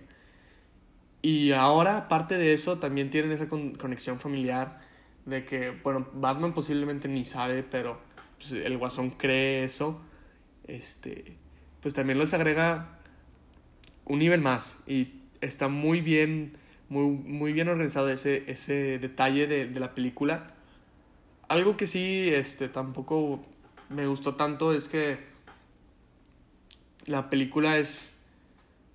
Y 1.22 1.52
ahora, 1.52 1.96
aparte 1.96 2.36
de 2.36 2.52
eso, 2.52 2.78
también 2.78 3.10
tienen 3.10 3.32
esa 3.32 3.48
con- 3.48 3.74
conexión 3.74 4.20
familiar 4.20 4.80
de 5.24 5.44
que, 5.44 5.70
bueno, 5.70 6.06
Batman 6.14 6.52
posiblemente 6.52 7.08
ni 7.08 7.24
sabe, 7.24 7.62
pero 7.62 7.98
pues, 8.38 8.52
el 8.52 8.76
Guasón 8.76 9.10
cree 9.10 9.64
eso. 9.64 10.00
Este, 10.66 11.36
pues 11.80 11.94
también 11.94 12.18
les 12.18 12.32
agrega 12.34 12.98
un 14.04 14.18
nivel 14.18 14.40
más 14.40 14.78
y 14.86 15.20
está 15.40 15.68
muy 15.68 16.00
bien, 16.00 16.56
muy, 16.88 17.06
muy 17.06 17.52
bien 17.52 17.68
organizado 17.68 18.10
ese, 18.10 18.50
ese 18.50 18.98
detalle 18.98 19.46
de, 19.46 19.66
de 19.66 19.80
la 19.80 19.94
película. 19.94 20.54
Algo 21.48 21.76
que 21.76 21.86
sí, 21.86 22.30
este, 22.32 22.68
tampoco 22.68 23.44
me 23.88 24.06
gustó 24.06 24.34
tanto 24.34 24.72
es 24.72 24.88
que 24.88 25.18
la 27.06 27.28
película 27.28 27.78
es 27.78 28.12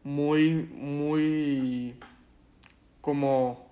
muy, 0.04 0.54
muy 0.54 1.96
como, 3.02 3.70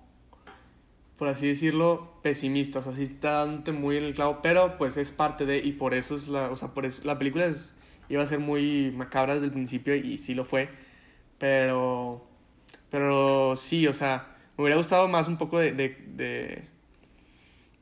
por 1.16 1.28
así 1.28 1.48
decirlo, 1.48 2.20
pesimista, 2.22 2.78
o 2.78 2.82
sea, 2.82 2.94
sí 2.94 3.02
está 3.02 3.46
muy 3.72 3.96
en 3.96 4.04
el 4.04 4.14
clavo, 4.14 4.40
pero 4.42 4.78
pues 4.78 4.96
es 4.96 5.10
parte 5.10 5.46
de, 5.46 5.58
y 5.58 5.72
por 5.72 5.94
eso 5.94 6.14
es 6.14 6.28
la, 6.28 6.50
o 6.50 6.56
sea, 6.56 6.68
por 6.68 6.86
eso, 6.86 7.02
la 7.04 7.18
película 7.18 7.46
es, 7.46 7.72
iba 8.08 8.22
a 8.22 8.26
ser 8.26 8.38
muy 8.38 8.92
macabra 8.96 9.34
desde 9.34 9.46
el 9.46 9.52
principio 9.52 9.94
y 9.94 10.18
sí 10.18 10.34
lo 10.34 10.44
fue, 10.44 10.68
pero, 11.38 12.26
pero 12.90 13.56
sí, 13.56 13.86
o 13.86 13.92
sea, 13.92 14.36
me 14.56 14.64
hubiera 14.64 14.76
gustado 14.76 15.08
más 15.08 15.28
un 15.28 15.36
poco 15.36 15.58
de, 15.58 15.72
de, 15.72 15.96
de, 16.14 16.64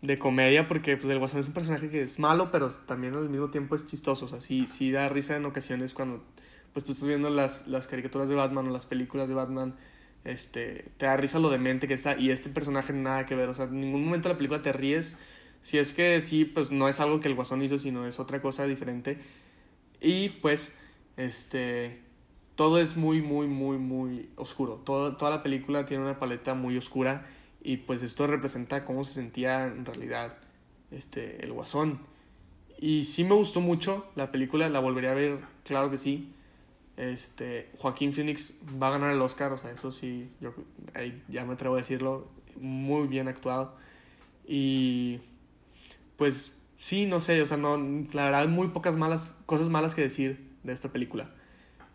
de 0.03 0.19
comedia 0.19 0.69
porque 0.69 0.97
pues 0.97 1.09
el 1.11 1.19
Guasón 1.19 1.41
es 1.41 1.47
un 1.49 1.55
personaje 1.55 1.89
que 1.89 2.03
es 2.03 2.19
malo, 2.19 2.51
pero 2.51 2.69
también 2.71 3.15
al 3.15 3.29
mismo 3.29 3.51
tiempo 3.51 3.75
es 3.77 3.87
chistoso, 3.87 4.27
o 4.27 4.29
sea, 4.29 4.41
sí, 4.41 4.67
sí 4.67 4.91
da 4.91 5.09
risa 5.09 5.37
en 5.37 5.45
ocasiones 5.45 5.95
cuando 5.95 6.23
pues 6.73 6.85
tú 6.85 6.93
estás 6.93 7.09
viendo 7.09 7.31
las, 7.31 7.67
las 7.69 7.87
caricaturas 7.87 8.29
de 8.29 8.35
Batman 8.35 8.69
o 8.69 8.71
las 8.71 8.85
películas 8.85 9.29
de 9.29 9.35
Batman, 9.35 9.77
este, 10.25 10.87
te 10.99 11.07
da 11.07 11.17
risa 11.17 11.39
lo 11.39 11.49
demente 11.49 11.89
que 11.89 11.95
está 11.95 12.19
y 12.19 12.31
este 12.31 12.51
personaje 12.51 12.93
nada 12.93 13.27
que 13.27 13.35
ver, 13.35 13.49
o 13.49 13.55
sea, 13.55 13.67
en 13.67 13.81
ningún 13.81 14.05
momento 14.05 14.29
de 14.29 14.35
la 14.35 14.39
película 14.39 14.61
te 14.61 14.73
ríes, 14.73 15.17
si 15.63 15.79
es 15.79 15.93
que 15.93 16.21
sí, 16.21 16.45
pues 16.45 16.71
no 16.71 16.89
es 16.89 17.01
algo 17.01 17.21
que 17.21 17.29
el 17.29 17.35
Guasón 17.35 17.63
hizo, 17.63 17.79
sino 17.79 18.07
es 18.07 18.21
otra 18.21 18.43
cosa 18.43 18.67
diferente 18.67 19.19
y 20.01 20.31
pues, 20.31 20.75
este, 21.17 22.03
todo 22.55 22.81
es 22.81 22.97
muy, 22.97 23.23
muy, 23.23 23.47
muy, 23.47 23.79
muy 23.79 24.31
oscuro, 24.37 24.83
toda 24.85 25.31
la 25.31 25.43
película 25.43 25.87
tiene 25.87 26.05
una 26.05 26.19
paleta 26.19 26.55
muy 26.55 26.77
oscura 26.77 27.27
y 27.63 27.79
pues 27.79 28.03
esto 28.03 28.27
representa 28.27 28.85
cómo 28.85 29.03
se 29.03 29.15
sentía 29.15 29.67
en 29.67 29.85
realidad 29.85 30.39
este, 30.93 31.45
el 31.45 31.53
Guasón. 31.53 31.99
Y 32.79 33.05
sí 33.05 33.25
me 33.25 33.35
gustó 33.35 33.61
mucho 33.61 34.07
la 34.15 34.31
película, 34.31 34.69
la 34.69 34.81
volvería 34.81 35.11
a 35.11 35.15
ver, 35.15 35.41
claro 35.65 35.91
que 35.91 35.97
sí. 35.97 36.33
Este, 36.97 37.71
Joaquín 37.79 38.13
Phoenix 38.13 38.55
va 38.81 38.89
a 38.89 38.91
ganar 38.91 39.13
el 39.13 39.21
Oscar, 39.21 39.53
o 39.53 39.59
sea, 39.59 39.71
eso 39.73 39.91
sí, 39.91 40.31
yo 40.41 40.55
ahí 40.95 41.23
ya 41.29 41.45
me 41.45 41.55
atrevo 41.55 41.75
a 41.75 41.79
decirlo, 41.79 42.29
muy 42.55 43.09
bien 43.09 43.29
actuado. 43.29 43.77
Y 44.47 45.21
pues 46.17 46.57
sí, 46.79 47.07
no 47.07 47.21
sé, 47.21 47.41
o 47.43 47.47
sea, 47.47 47.57
no, 47.57 47.77
la 48.13 48.25
verdad 48.25 48.49
muy 48.49 48.69
pocas 48.69 48.97
malas 48.97 49.35
cosas 49.47 49.69
malas 49.69 49.95
que 49.95 50.03
decir 50.03 50.51
de 50.63 50.73
esta 50.73 50.91
película. 50.91 51.31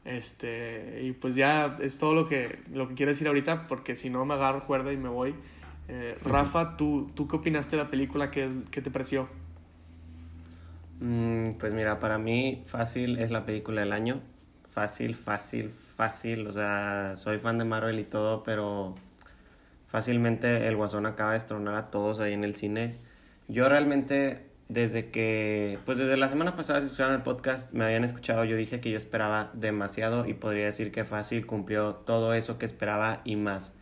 Este, 0.03 1.01
y 1.03 1.11
pues 1.11 1.35
ya 1.35 1.77
es 1.79 1.97
todo 1.97 2.15
lo 2.15 2.27
que, 2.27 2.59
lo 2.73 2.87
que 2.87 2.95
quiero 2.95 3.11
decir 3.11 3.27
ahorita, 3.27 3.67
porque 3.67 3.95
si 3.95 4.09
no 4.09 4.25
me 4.25 4.33
agarro 4.33 4.65
cuerda 4.65 4.91
y 4.91 4.97
me 4.97 5.09
voy. 5.09 5.35
Eh, 5.87 6.17
Rafa, 6.23 6.77
¿tú, 6.77 7.11
¿tú 7.15 7.27
qué 7.27 7.35
opinaste 7.35 7.75
de 7.75 7.83
la 7.83 7.89
película? 7.89 8.31
¿Qué, 8.31 8.49
qué 8.71 8.81
te 8.81 8.89
pareció? 8.89 9.29
Mm, 11.01 11.53
pues 11.59 11.73
mira, 11.73 11.99
para 11.99 12.17
mí 12.19 12.63
fácil 12.65 13.17
es 13.19 13.31
la 13.31 13.45
película 13.45 13.81
del 13.81 13.91
año. 13.91 14.21
Fácil, 14.69 15.15
fácil, 15.15 15.69
fácil. 15.71 16.47
O 16.47 16.53
sea, 16.53 17.15
soy 17.17 17.39
fan 17.39 17.57
de 17.57 17.65
Marvel 17.65 17.99
y 17.99 18.03
todo, 18.03 18.43
pero 18.43 18.95
fácilmente 19.87 20.67
el 20.67 20.77
Guasón 20.77 21.05
acaba 21.05 21.31
de 21.31 21.39
destronar 21.39 21.75
a 21.75 21.91
todos 21.91 22.19
ahí 22.19 22.33
en 22.33 22.43
el 22.43 22.55
cine. 22.55 22.97
Yo 23.47 23.67
realmente, 23.67 24.45
desde 24.71 25.09
que, 25.09 25.79
pues 25.85 25.97
desde 25.97 26.15
la 26.15 26.29
semana 26.29 26.55
pasada, 26.55 26.79
si 26.79 26.85
escucharon 26.85 27.13
el 27.13 27.23
podcast, 27.23 27.73
me 27.73 27.83
habían 27.83 28.05
escuchado, 28.05 28.45
yo 28.45 28.55
dije 28.55 28.79
que 28.79 28.89
yo 28.89 28.97
esperaba 28.97 29.51
demasiado 29.53 30.25
y 30.25 30.33
podría 30.33 30.63
decir 30.63 30.93
que 30.93 31.03
fácil 31.03 31.45
cumplió 31.45 31.95
todo 31.95 32.33
eso 32.33 32.57
que 32.57 32.65
esperaba 32.65 33.19
y 33.25 33.35
más. 33.35 33.75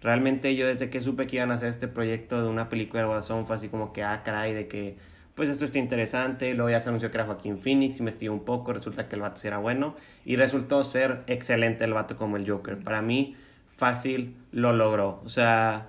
Realmente 0.00 0.56
yo 0.56 0.66
desde 0.66 0.90
que 0.90 1.00
supe 1.00 1.28
que 1.28 1.36
iban 1.36 1.52
a 1.52 1.54
hacer 1.54 1.68
este 1.68 1.86
proyecto 1.86 2.42
de 2.42 2.48
una 2.48 2.68
película 2.68 3.02
de 3.02 3.08
Guasón 3.08 3.46
fue 3.46 3.54
así 3.54 3.68
como 3.68 3.92
que, 3.92 4.02
ah, 4.02 4.22
caray, 4.24 4.52
de 4.52 4.66
que 4.66 4.96
pues 5.36 5.48
esto 5.48 5.64
está 5.64 5.78
interesante. 5.78 6.54
Luego 6.54 6.70
ya 6.70 6.80
se 6.80 6.88
anunció 6.88 7.12
que 7.12 7.18
era 7.18 7.26
Joaquín 7.26 7.56
Phoenix, 7.58 8.00
investigué 8.00 8.30
un 8.30 8.44
poco, 8.44 8.72
resulta 8.72 9.08
que 9.08 9.14
el 9.14 9.22
vato 9.22 9.40
era 9.44 9.58
bueno 9.58 9.94
y 10.24 10.34
resultó 10.34 10.82
ser 10.82 11.22
excelente 11.28 11.84
el 11.84 11.92
vato 11.92 12.16
como 12.16 12.36
el 12.36 12.50
Joker. 12.50 12.78
Para 12.78 13.00
mí, 13.00 13.36
fácil 13.68 14.34
lo 14.50 14.72
logró. 14.72 15.22
O 15.24 15.28
sea, 15.28 15.86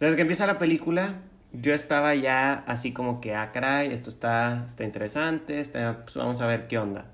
desde 0.00 0.16
que 0.16 0.22
empieza 0.22 0.48
la 0.48 0.58
película, 0.58 1.20
yo 1.52 1.74
estaba 1.74 2.14
ya 2.14 2.64
así 2.66 2.92
como 2.92 3.20
que, 3.20 3.34
ah, 3.34 3.50
caray, 3.52 3.92
esto 3.92 4.10
está, 4.10 4.64
está 4.66 4.84
interesante, 4.84 5.60
está, 5.60 6.04
pues 6.04 6.16
vamos 6.16 6.40
a 6.40 6.46
ver 6.46 6.66
qué 6.68 6.78
onda. 6.78 7.06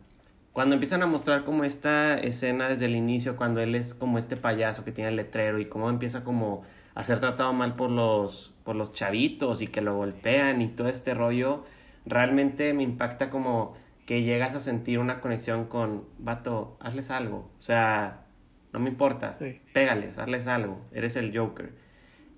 Cuando 0.52 0.74
empiezan 0.74 1.02
a 1.02 1.06
mostrar 1.06 1.44
como 1.44 1.64
esta 1.64 2.18
escena 2.18 2.68
desde 2.68 2.86
el 2.86 2.96
inicio, 2.96 3.36
cuando 3.36 3.60
él 3.60 3.74
es 3.74 3.94
como 3.94 4.18
este 4.18 4.36
payaso 4.36 4.84
que 4.84 4.92
tiene 4.92 5.10
el 5.10 5.16
letrero 5.16 5.58
y 5.58 5.66
cómo 5.66 5.88
empieza 5.90 6.24
como 6.24 6.62
a 6.94 7.04
ser 7.04 7.20
tratado 7.20 7.52
mal 7.52 7.76
por 7.76 7.90
los, 7.90 8.54
por 8.64 8.74
los 8.74 8.92
chavitos 8.92 9.62
y 9.62 9.68
que 9.68 9.80
lo 9.82 9.94
golpean 9.96 10.60
y 10.60 10.68
todo 10.68 10.88
este 10.88 11.14
rollo, 11.14 11.64
realmente 12.06 12.74
me 12.74 12.82
impacta 12.82 13.30
como 13.30 13.74
que 14.04 14.22
llegas 14.22 14.54
a 14.54 14.60
sentir 14.60 14.98
una 14.98 15.20
conexión 15.20 15.66
con, 15.66 16.04
vato, 16.18 16.76
hazles 16.80 17.10
algo. 17.10 17.50
O 17.58 17.62
sea, 17.62 18.24
no 18.72 18.80
me 18.80 18.88
importa, 18.88 19.34
Sí. 19.38 19.60
pégales, 19.74 20.18
hazles 20.18 20.46
algo, 20.46 20.80
eres 20.92 21.14
el 21.16 21.36
Joker. 21.36 21.72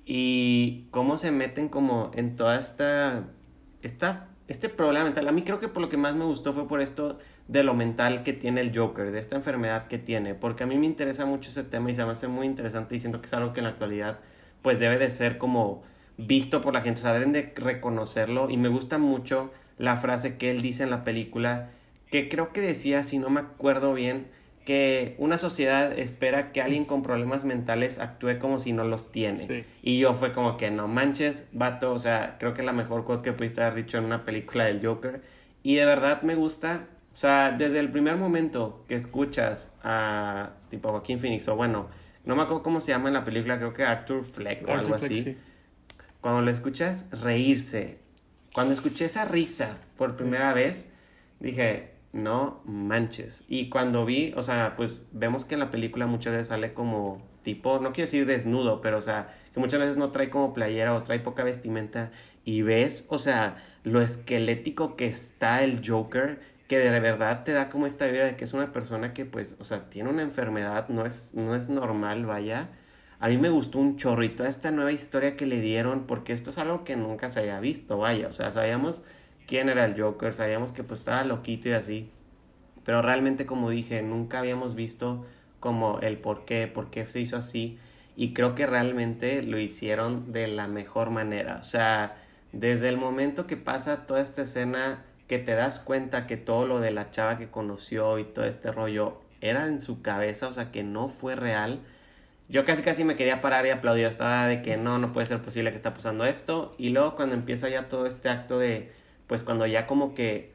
Y 0.05 0.89
cómo 0.91 1.19
se 1.19 1.31
meten 1.31 1.69
como 1.69 2.11
en 2.15 2.37
toda 2.37 2.59
esta, 2.59 3.29
esta, 3.83 4.29
este 4.49 4.69
problema 4.69 5.05
mental. 5.05 5.29
A 5.29 5.33
mí 5.33 5.43
creo 5.43 5.61
que 5.61 5.69
por 5.69 5.83
lo 5.83 5.89
que 5.89 5.97
más 5.97 6.15
me 6.15 6.25
gustó 6.25 6.53
fue 6.53 6.67
por 6.67 6.81
esto 6.81 7.19
de 7.49 7.63
lo 7.63 7.75
mental 7.75 8.23
que 8.23 8.33
tiene 8.33 8.61
el 8.61 8.77
Joker, 8.77 9.11
de 9.11 9.19
esta 9.19 9.37
enfermedad 9.37 9.89
que 9.89 9.99
tiene, 9.99 10.35
porque 10.35 10.65
a 10.65 10.67
mí 10.67 10.79
me 10.79 10.87
interesa 10.87 11.27
mucho 11.27 11.51
ese 11.51 11.65
tema 11.65 11.91
y 11.91 11.95
se 11.95 12.05
me 12.05 12.13
hace 12.13 12.29
muy 12.29 12.47
interesante 12.47 12.95
y 12.95 13.01
siento 13.01 13.21
que 13.21 13.27
es 13.27 13.35
algo 13.35 13.53
que 13.53 13.61
en 13.61 13.65
la 13.65 13.71
actualidad 13.71 14.21
pues 14.63 14.79
debe 14.79 14.99
de 14.99 15.11
ser 15.11 15.37
como 15.39 15.83
visto 16.17 16.61
por 16.61 16.75
la 16.75 16.83
gente, 16.83 17.01
o 17.01 17.03
sea, 17.03 17.13
deben 17.13 17.33
de 17.33 17.53
reconocerlo 17.57 18.51
y 18.51 18.57
me 18.57 18.69
gusta 18.69 18.99
mucho 18.99 19.51
la 19.79 19.97
frase 19.97 20.37
que 20.37 20.51
él 20.51 20.61
dice 20.61 20.83
en 20.83 20.91
la 20.91 21.03
película, 21.03 21.71
que 22.11 22.29
creo 22.29 22.53
que 22.53 22.61
decía, 22.61 23.03
si 23.03 23.19
no 23.19 23.31
me 23.31 23.41
acuerdo 23.41 23.95
bien, 23.95 24.29
que 24.65 25.15
una 25.19 25.39
sociedad 25.39 25.99
espera 25.99 26.53
que 26.53 26.61
alguien 26.61 26.85
con 26.85 27.03
problemas 27.03 27.45
mentales 27.45 27.99
actúe 27.99 28.39
como 28.39 28.59
si 28.59 28.73
no 28.73 28.85
los 28.85 29.11
tiene. 29.11 29.47
Sí. 29.47 29.65
Y 29.83 29.99
yo 29.99 30.13
fue 30.13 30.33
como 30.33 30.57
que 30.57 30.71
no 30.71 30.87
manches, 30.87 31.47
vato, 31.53 31.93
o 31.93 31.99
sea, 31.99 32.37
creo 32.39 32.55
que 32.55 32.61
es 32.61 32.67
la 32.67 32.73
mejor 32.73 33.05
quote 33.05 33.23
que 33.23 33.33
pudiste 33.33 33.63
haber 33.63 33.75
dicho 33.75 33.99
en 33.99 34.05
una 34.05 34.25
película 34.25 34.67
del 34.67 34.85
Joker. 34.85 35.23
Y 35.63 35.77
de 35.77 35.87
verdad 35.87 36.23
me 36.23 36.35
gusta, 36.35 36.87
o 37.13 37.17
sea, 37.17 37.53
desde 37.53 37.79
el 37.79 37.91
primer 37.91 38.17
momento 38.17 38.85
que 38.87 38.95
escuchas 38.95 39.75
a 39.83 40.51
tipo 40.69 40.91
Joaquín 40.91 41.19
Phoenix, 41.19 41.49
o 41.49 41.57
bueno, 41.57 41.89
no 42.25 42.37
me 42.37 42.43
acuerdo 42.43 42.63
cómo 42.63 42.81
se 42.81 42.93
llama 42.93 43.09
en 43.09 43.15
la 43.15 43.25
película, 43.25 43.59
creo 43.59 43.73
que 43.73 43.85
Arthur 43.85 44.25
Fleck 44.25 44.69
o 44.69 44.73
algo 44.73 44.99
Fleck, 44.99 45.03
así. 45.03 45.23
sí. 45.23 45.39
Cuando 46.21 46.43
lo 46.43 46.51
escuchas 46.51 47.09
reírse, 47.23 47.99
cuando 48.55 48.75
escuché 48.75 49.07
esa 49.07 49.25
risa 49.25 49.79
por 49.97 50.17
primera 50.17 50.53
vez, 50.53 50.93
dije, 51.39 51.90
no 52.13 52.63
manches. 52.65 53.45
Y 53.49 53.69
cuando 53.69 54.05
vi, 54.05 54.33
o 54.37 54.43
sea, 54.43 54.75
pues 54.77 55.03
vemos 55.13 55.45
que 55.45 55.55
en 55.55 55.61
la 55.61 55.71
película 55.71 56.07
muchas 56.07 56.33
veces 56.33 56.49
sale 56.49 56.75
como 56.75 57.23
tipo, 57.43 57.79
no 57.79 57.93
quiero 57.93 58.07
decir 58.07 58.27
desnudo, 58.27 58.81
pero 58.81 58.99
o 58.99 59.03
sea, 59.03 59.35
que 59.53 59.61
muchas 59.61 59.81
veces 59.81 59.97
no 59.97 60.11
trae 60.11 60.31
como 60.31 60.53
playera 60.53 60.95
o 60.95 61.03
trae 61.03 61.21
poca 61.21 61.45
vestimenta 61.45 62.11
y 62.45 62.63
ves, 62.63 63.07
o 63.09 63.19
sea, 63.19 63.63
lo 63.85 64.01
esquelético 64.01 64.97
que 64.97 65.07
está 65.07 65.63
el 65.63 65.81
Joker, 65.87 66.41
que 66.69 66.79
de 66.79 67.01
verdad 67.01 67.45
te 67.45 67.53
da 67.53 67.69
como 67.69 67.87
esta 67.87 68.07
vibra 68.07 68.27
de 68.27 68.37
que 68.37 68.45
es 68.45 68.53
una 68.53 68.73
persona 68.73 69.13
que 69.13 69.25
pues, 69.25 69.57
o 69.59 69.65
sea, 69.65 69.89
tiene 69.91 70.11
una 70.11 70.23
enfermedad, 70.23 70.89
no 70.89 71.07
es, 71.07 71.35
no 71.35 71.55
es 71.55 71.69
normal, 71.69 72.27
vaya. 72.27 72.71
A 73.19 73.29
mí 73.29 73.37
me 73.37 73.51
gustó 73.51 73.79
un 73.79 73.97
chorrito 73.97 74.45
esta 74.45 74.71
nueva 74.71 74.93
historia 74.93 75.37
que 75.37 75.47
le 75.47 75.61
dieron, 75.61 76.07
porque 76.07 76.33
esto 76.33 76.51
es 76.51 76.59
algo 76.59 76.85
que 76.85 76.97
nunca 76.97 77.29
se 77.29 77.41
había 77.41 77.61
visto, 77.61 77.99
vaya. 77.99 78.29
O 78.29 78.33
sea, 78.33 78.51
sabíamos 78.51 79.03
quién 79.51 79.69
era 79.69 79.85
el 79.85 80.01
Joker, 80.01 80.33
sabíamos 80.33 80.71
que 80.71 80.85
pues 80.85 81.01
estaba 81.01 81.25
loquito 81.25 81.69
y 81.69 81.73
así. 81.73 82.09
Pero 82.85 83.03
realmente, 83.03 83.47
como 83.47 83.69
dije, 83.69 84.01
nunca 84.01 84.39
habíamos 84.39 84.77
visto 84.77 85.27
como 85.59 85.99
el 85.99 86.19
por 86.19 86.45
qué, 86.45 86.69
por 86.69 86.89
qué 86.91 87.05
se 87.09 87.19
hizo 87.19 87.37
así. 87.37 87.77
Y 88.15 88.33
creo 88.33 88.55
que 88.55 88.69
realmente 88.69 89.43
lo 89.43 89.59
hicieron 89.59 90.33
de 90.33 90.47
la 90.47 90.69
mejor 90.69 91.11
manera. 91.11 91.59
O 91.61 91.65
sea, 91.65 92.17
desde 92.53 92.89
el 92.89 92.97
momento 92.97 93.49
que 93.49 93.57
pasa 93.57 94.07
toda 94.07 94.21
esta 94.21 94.43
escena, 94.43 95.03
que 95.27 95.41
te 95.41 95.57
das 95.57 95.81
cuenta 95.81 96.29
que 96.29 96.37
todo 96.37 96.65
lo 96.65 96.79
de 96.79 96.93
la 96.93 97.11
chava 97.11 97.37
que 97.37 97.51
conoció 97.51 98.21
y 98.21 98.25
todo 98.25 98.45
este 98.45 98.71
rollo 98.71 99.21
era 99.41 99.67
en 99.67 99.81
su 99.81 100.01
cabeza, 100.01 100.47
o 100.47 100.53
sea, 100.53 100.71
que 100.71 100.85
no 100.85 101.09
fue 101.09 101.35
real. 101.35 101.81
Yo 102.49 102.65
casi 102.65 102.83
casi 102.83 103.03
me 103.03 103.17
quería 103.17 103.41
parar 103.41 103.67
y 103.67 103.71
aplaudir 103.71 104.07
hasta 104.07 104.47
de 104.47 104.63
que 104.63 104.77
no, 104.77 104.99
no 104.99 105.13
puede 105.13 105.27
ser 105.27 105.43
posible 105.43 105.71
que 105.71 105.77
está 105.77 105.93
pasando 105.93 106.25
esto. 106.25 106.73
Y 106.79 106.91
luego 106.91 107.17
cuando 107.17 107.35
empieza 107.35 107.69
ya 107.69 107.89
todo 107.89 108.07
este 108.07 108.29
acto 108.29 108.57
de 108.61 109.00
pues 109.31 109.45
cuando 109.45 109.65
ya 109.65 109.87
como 109.87 110.13
que 110.13 110.51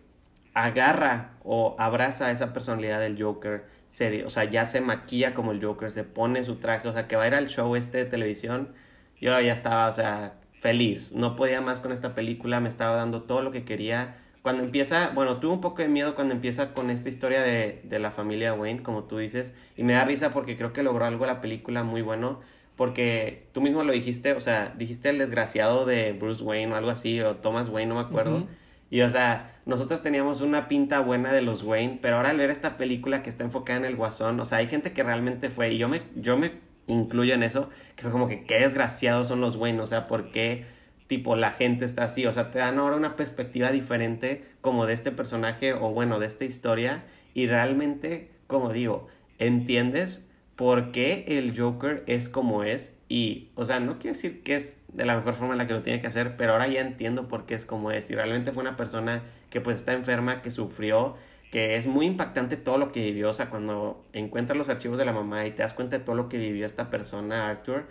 agarra 0.53 1.37
o 1.45 1.77
abraza 1.79 2.29
esa 2.29 2.51
personalidad 2.51 2.99
del 2.99 3.17
Joker, 3.17 3.63
se, 3.87 4.25
o 4.25 4.29
sea, 4.29 4.43
ya 4.43 4.65
se 4.65 4.81
maquilla 4.81 5.33
como 5.33 5.53
el 5.53 5.63
Joker, 5.63 5.93
se 5.93 6.03
pone 6.03 6.43
su 6.43 6.57
traje, 6.57 6.89
o 6.89 6.91
sea, 6.91 7.07
que 7.07 7.15
va 7.15 7.23
a 7.23 7.27
ir 7.27 7.35
al 7.35 7.47
show 7.47 7.73
este 7.77 7.99
de 7.99 8.03
televisión, 8.03 8.73
yo 9.21 9.39
ya 9.39 9.53
estaba, 9.53 9.87
o 9.87 9.91
sea, 9.93 10.33
feliz, 10.59 11.13
no 11.13 11.37
podía 11.37 11.61
más 11.61 11.79
con 11.79 11.93
esta 11.93 12.13
película, 12.15 12.59
me 12.59 12.67
estaba 12.67 12.97
dando 12.97 13.21
todo 13.23 13.41
lo 13.41 13.51
que 13.51 13.63
quería. 13.63 14.17
Cuando 14.41 14.61
empieza, 14.61 15.11
bueno, 15.11 15.39
tuve 15.39 15.53
un 15.53 15.61
poco 15.61 15.81
de 15.81 15.87
miedo 15.87 16.13
cuando 16.13 16.33
empieza 16.33 16.73
con 16.73 16.89
esta 16.89 17.07
historia 17.07 17.41
de, 17.41 17.79
de 17.85 17.99
la 17.99 18.11
familia 18.11 18.53
Wayne, 18.53 18.83
como 18.83 19.05
tú 19.05 19.19
dices, 19.19 19.53
y 19.77 19.83
me 19.83 19.93
da 19.93 20.03
risa 20.03 20.31
porque 20.31 20.57
creo 20.57 20.73
que 20.73 20.83
logró 20.83 21.05
algo 21.05 21.25
la 21.25 21.39
película 21.39 21.83
muy 21.83 22.01
bueno, 22.01 22.41
porque 22.75 23.47
tú 23.53 23.61
mismo 23.61 23.85
lo 23.85 23.93
dijiste, 23.93 24.33
o 24.33 24.41
sea, 24.41 24.73
dijiste 24.77 25.07
el 25.07 25.17
desgraciado 25.17 25.85
de 25.85 26.11
Bruce 26.11 26.43
Wayne 26.43 26.73
o 26.73 26.75
algo 26.75 26.89
así, 26.89 27.21
o 27.21 27.37
Thomas 27.37 27.69
Wayne, 27.69 27.87
no 27.87 27.95
me 27.95 28.01
acuerdo. 28.01 28.47
Y 28.89 29.01
o 29.01 29.09
sea, 29.09 29.59
nosotros 29.65 30.01
teníamos 30.01 30.41
una 30.41 30.67
pinta 30.67 30.99
buena 30.99 31.33
de 31.33 31.41
los 31.41 31.63
Wayne, 31.63 31.99
pero 32.01 32.17
ahora 32.17 32.29
al 32.29 32.37
ver 32.37 32.49
esta 32.49 32.77
película 32.77 33.23
que 33.23 33.29
está 33.29 33.43
enfocada 33.43 33.79
en 33.79 33.85
el 33.85 33.95
guasón, 33.95 34.39
o 34.39 34.45
sea, 34.45 34.59
hay 34.59 34.67
gente 34.67 34.93
que 34.93 35.03
realmente 35.03 35.49
fue, 35.49 35.73
y 35.73 35.77
yo 35.77 35.89
me, 35.89 36.03
yo 36.15 36.37
me 36.37 36.53
incluyo 36.87 37.33
en 37.33 37.43
eso, 37.43 37.69
que 37.95 38.03
fue 38.03 38.11
como 38.11 38.27
que 38.27 38.43
qué 38.43 38.59
desgraciados 38.59 39.27
son 39.27 39.41
los 39.41 39.55
Wayne, 39.55 39.81
o 39.81 39.87
sea, 39.87 40.07
¿por 40.07 40.31
qué 40.31 40.65
tipo 41.07 41.35
la 41.35 41.51
gente 41.51 41.85
está 41.85 42.03
así? 42.05 42.25
O 42.25 42.33
sea, 42.33 42.51
te 42.51 42.59
dan 42.59 42.77
ahora 42.77 42.95
una 42.95 43.15
perspectiva 43.15 43.71
diferente 43.71 44.45
como 44.61 44.85
de 44.85 44.93
este 44.93 45.11
personaje 45.11 45.73
o 45.73 45.91
bueno, 45.91 46.19
de 46.19 46.27
esta 46.27 46.45
historia, 46.45 47.03
y 47.33 47.47
realmente, 47.47 48.29
como 48.47 48.71
digo, 48.71 49.07
entiendes 49.39 50.24
por 50.55 50.91
qué 50.91 51.25
el 51.27 51.57
Joker 51.57 52.03
es 52.07 52.29
como 52.29 52.63
es 52.63 52.97
y, 53.09 53.49
o 53.55 53.65
sea, 53.65 53.79
no 53.79 53.99
quiero 53.99 54.13
decir 54.15 54.41
que 54.43 54.55
es 54.55 54.79
de 54.87 55.05
la 55.05 55.15
mejor 55.15 55.33
forma 55.33 55.53
en 55.53 55.57
la 55.57 55.67
que 55.67 55.73
lo 55.73 55.81
tiene 55.81 55.99
que 55.99 56.07
hacer, 56.07 56.37
pero 56.37 56.53
ahora 56.53 56.67
ya 56.67 56.81
entiendo 56.81 57.27
por 57.27 57.45
qué 57.45 57.55
es 57.55 57.65
como 57.65 57.91
es 57.91 58.09
y 58.09 58.15
realmente 58.15 58.51
fue 58.51 58.61
una 58.61 58.77
persona 58.77 59.23
que 59.49 59.61
pues 59.61 59.77
está 59.77 59.93
enferma, 59.93 60.41
que 60.41 60.51
sufrió, 60.51 61.15
que 61.51 61.75
es 61.75 61.87
muy 61.87 62.05
impactante 62.05 62.57
todo 62.57 62.77
lo 62.77 62.91
que 62.91 63.03
vivió, 63.03 63.29
o 63.29 63.33
sea, 63.33 63.49
cuando 63.49 64.05
encuentras 64.13 64.57
los 64.57 64.69
archivos 64.69 64.97
de 64.97 65.05
la 65.05 65.11
mamá 65.11 65.45
y 65.45 65.51
te 65.51 65.61
das 65.61 65.73
cuenta 65.73 65.97
de 65.97 66.05
todo 66.05 66.15
lo 66.15 66.29
que 66.29 66.37
vivió 66.37 66.65
esta 66.65 66.89
persona, 66.89 67.49
Arthur, 67.49 67.85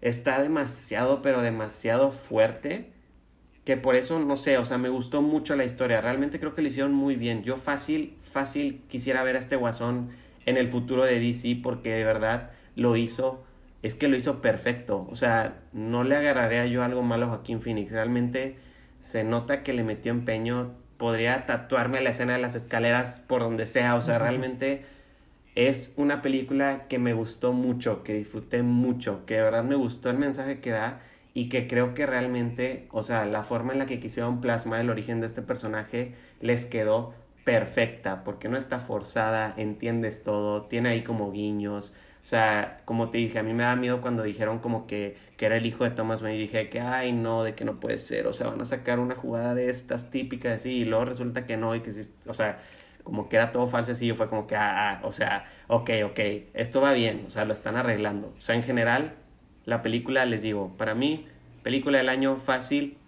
está 0.00 0.42
demasiado, 0.42 1.22
pero 1.22 1.40
demasiado 1.40 2.10
fuerte 2.10 2.90
que 3.64 3.76
por 3.76 3.96
eso, 3.96 4.20
no 4.20 4.36
sé, 4.36 4.58
o 4.58 4.64
sea, 4.64 4.78
me 4.78 4.88
gustó 4.88 5.22
mucho 5.22 5.56
la 5.56 5.64
historia. 5.64 6.00
Realmente 6.00 6.38
creo 6.38 6.54
que 6.54 6.62
lo 6.62 6.68
hicieron 6.68 6.94
muy 6.94 7.16
bien. 7.16 7.42
Yo 7.42 7.56
fácil, 7.56 8.16
fácil 8.22 8.80
quisiera 8.88 9.24
ver 9.24 9.34
a 9.34 9.40
este 9.40 9.56
guasón 9.56 10.10
en 10.46 10.56
el 10.56 10.68
futuro 10.68 11.04
de 11.04 11.20
DC 11.20 11.58
porque 11.62 11.92
de 11.92 12.04
verdad 12.04 12.52
lo 12.76 12.96
hizo, 12.96 13.44
es 13.82 13.94
que 13.94 14.08
lo 14.08 14.16
hizo 14.16 14.40
perfecto. 14.40 15.06
O 15.10 15.16
sea, 15.16 15.60
no 15.72 16.04
le 16.04 16.16
agarraría 16.16 16.66
yo 16.66 16.82
algo 16.82 17.02
malo 17.02 17.26
a 17.26 17.28
Joaquín 17.30 17.60
Phoenix. 17.60 17.92
Realmente 17.92 18.56
se 18.98 19.24
nota 19.24 19.62
que 19.62 19.72
le 19.72 19.84
metió 19.84 20.12
empeño. 20.12 20.72
Podría 20.96 21.44
tatuarme 21.46 22.00
la 22.00 22.10
escena 22.10 22.34
de 22.34 22.38
las 22.40 22.54
escaleras 22.54 23.20
por 23.26 23.42
donde 23.42 23.66
sea. 23.66 23.96
O 23.96 24.02
sea, 24.02 24.18
realmente 24.18 24.84
es 25.54 25.94
una 25.96 26.22
película 26.22 26.86
que 26.86 26.98
me 26.98 27.12
gustó 27.12 27.52
mucho, 27.52 28.02
que 28.02 28.14
disfruté 28.14 28.62
mucho, 28.62 29.24
que 29.26 29.34
de 29.34 29.42
verdad 29.42 29.64
me 29.64 29.74
gustó 29.74 30.10
el 30.10 30.18
mensaje 30.18 30.60
que 30.60 30.70
da 30.70 31.00
y 31.34 31.48
que 31.48 31.66
creo 31.66 31.94
que 31.94 32.06
realmente, 32.06 32.88
o 32.92 33.02
sea, 33.02 33.26
la 33.26 33.42
forma 33.42 33.72
en 33.72 33.78
la 33.78 33.86
que 33.86 34.00
quisieron 34.00 34.40
plasmar 34.40 34.80
el 34.80 34.90
origen 34.90 35.20
de 35.20 35.26
este 35.26 35.42
personaje 35.42 36.14
les 36.40 36.64
quedó 36.66 37.14
perfecta, 37.46 38.24
porque 38.24 38.48
no 38.48 38.58
está 38.58 38.80
forzada, 38.80 39.54
entiendes 39.56 40.24
todo, 40.24 40.64
tiene 40.64 40.88
ahí 40.88 41.02
como 41.04 41.30
guiños. 41.30 41.92
O 42.22 42.26
sea, 42.26 42.82
como 42.84 43.10
te 43.10 43.18
dije, 43.18 43.38
a 43.38 43.44
mí 43.44 43.54
me 43.54 43.62
da 43.62 43.76
miedo 43.76 44.00
cuando 44.00 44.24
dijeron 44.24 44.58
como 44.58 44.88
que, 44.88 45.16
que 45.36 45.46
era 45.46 45.56
el 45.56 45.64
hijo 45.64 45.84
de 45.84 45.90
Thomas 45.90 46.22
Wayne 46.22 46.38
dije 46.38 46.68
que, 46.70 46.80
ay, 46.80 47.12
no, 47.12 47.44
de 47.44 47.54
que 47.54 47.64
no 47.64 47.78
puede 47.78 47.98
ser. 47.98 48.26
O 48.26 48.32
sea, 48.32 48.48
van 48.48 48.60
a 48.60 48.64
sacar 48.64 48.98
una 48.98 49.14
jugada 49.14 49.54
de 49.54 49.70
estas 49.70 50.10
típicas 50.10 50.56
así 50.56 50.78
y 50.78 50.84
luego 50.84 51.04
resulta 51.04 51.46
que 51.46 51.56
no 51.56 51.76
y 51.76 51.82
que 51.82 51.92
sí, 51.92 52.10
o 52.26 52.34
sea, 52.34 52.58
como 53.04 53.28
que 53.28 53.36
era 53.36 53.52
todo 53.52 53.68
falso 53.68 53.92
así 53.92 54.10
y 54.10 54.12
fue 54.12 54.28
como 54.28 54.48
que, 54.48 54.56
ah, 54.56 54.94
ah, 54.94 55.00
o 55.04 55.12
sea, 55.12 55.46
ok, 55.68 55.90
ok, 56.06 56.20
esto 56.52 56.80
va 56.80 56.92
bien, 56.94 57.24
o 57.28 57.30
sea, 57.30 57.44
lo 57.44 57.52
están 57.52 57.76
arreglando. 57.76 58.34
O 58.36 58.40
sea, 58.40 58.56
en 58.56 58.64
general, 58.64 59.14
la 59.64 59.82
película, 59.82 60.26
les 60.26 60.42
digo, 60.42 60.76
para 60.76 60.96
mí, 60.96 61.28
película 61.62 61.98
del 61.98 62.08
año 62.08 62.38
fácil, 62.38 62.98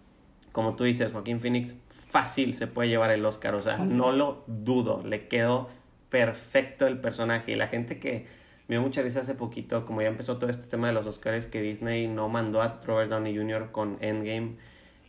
como 0.52 0.76
tú 0.76 0.84
dices, 0.84 1.10
Joaquín 1.10 1.40
Phoenix 1.40 1.76
fácil 2.08 2.54
se 2.54 2.66
puede 2.66 2.88
llevar 2.88 3.10
el 3.10 3.24
Oscar, 3.24 3.54
o 3.54 3.60
sea, 3.60 3.78
no 3.78 4.12
lo 4.12 4.44
dudo, 4.46 5.02
le 5.04 5.28
quedó 5.28 5.68
perfecto 6.08 6.86
el 6.86 6.98
personaje 6.98 7.52
y 7.52 7.56
la 7.56 7.68
gente 7.68 7.98
que 7.98 8.26
me 8.68 8.74
dio 8.74 8.82
mucha 8.82 9.02
risa 9.02 9.20
hace 9.20 9.34
poquito, 9.34 9.86
como 9.86 10.02
ya 10.02 10.08
empezó 10.08 10.36
todo 10.36 10.50
este 10.50 10.66
tema 10.66 10.88
de 10.88 10.92
los 10.92 11.06
Oscars, 11.06 11.46
que 11.46 11.62
Disney 11.62 12.06
no 12.06 12.28
mandó 12.28 12.60
a 12.60 12.80
Robert 12.84 13.10
Downey 13.10 13.36
Jr. 13.36 13.70
con 13.72 13.96
Endgame. 14.00 14.56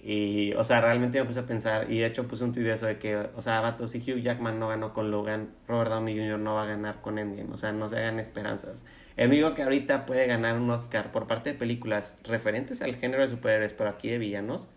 Y, 0.02 0.54
o 0.54 0.64
sea, 0.64 0.80
realmente 0.80 1.20
me 1.20 1.26
puse 1.26 1.42
a 1.42 1.46
pensar, 1.46 1.92
y 1.92 2.00
de 2.00 2.06
hecho 2.06 2.26
puse 2.26 2.46
un 2.46 2.54
tweet 2.54 2.64
de 2.64 2.72
eso 2.72 2.86
de 2.86 2.98
que, 2.98 3.18
o 3.18 3.42
sea, 3.42 3.60
vato, 3.60 3.86
si 3.86 3.98
Hugh 3.98 4.22
Jackman 4.22 4.58
no 4.58 4.70
ganó 4.70 4.94
con 4.94 5.12
Logan, 5.12 5.50
Robert 5.68 5.92
Downey 5.92 6.18
Jr. 6.18 6.40
no 6.40 6.56
va 6.56 6.64
a 6.64 6.68
ganar 6.68 7.02
con 7.02 7.20
Endgame, 7.20 7.52
o 7.52 7.58
sea, 7.58 7.74
no 7.74 7.90
se 7.90 7.98
hagan 7.98 8.18
esperanzas. 8.18 8.86
El 9.18 9.28
único 9.28 9.54
que 9.56 9.64
ahorita 9.64 10.06
puede 10.06 10.26
ganar 10.26 10.56
un 10.56 10.70
Oscar 10.70 11.12
por 11.12 11.28
parte 11.28 11.52
de 11.52 11.60
películas 11.60 12.18
referentes 12.24 12.82
al 12.82 12.96
género 12.96 13.24
de 13.24 13.28
superhéroes, 13.28 13.74
pero 13.74 13.90
aquí 13.90 14.08
de 14.10 14.20
villanos, 14.20 14.70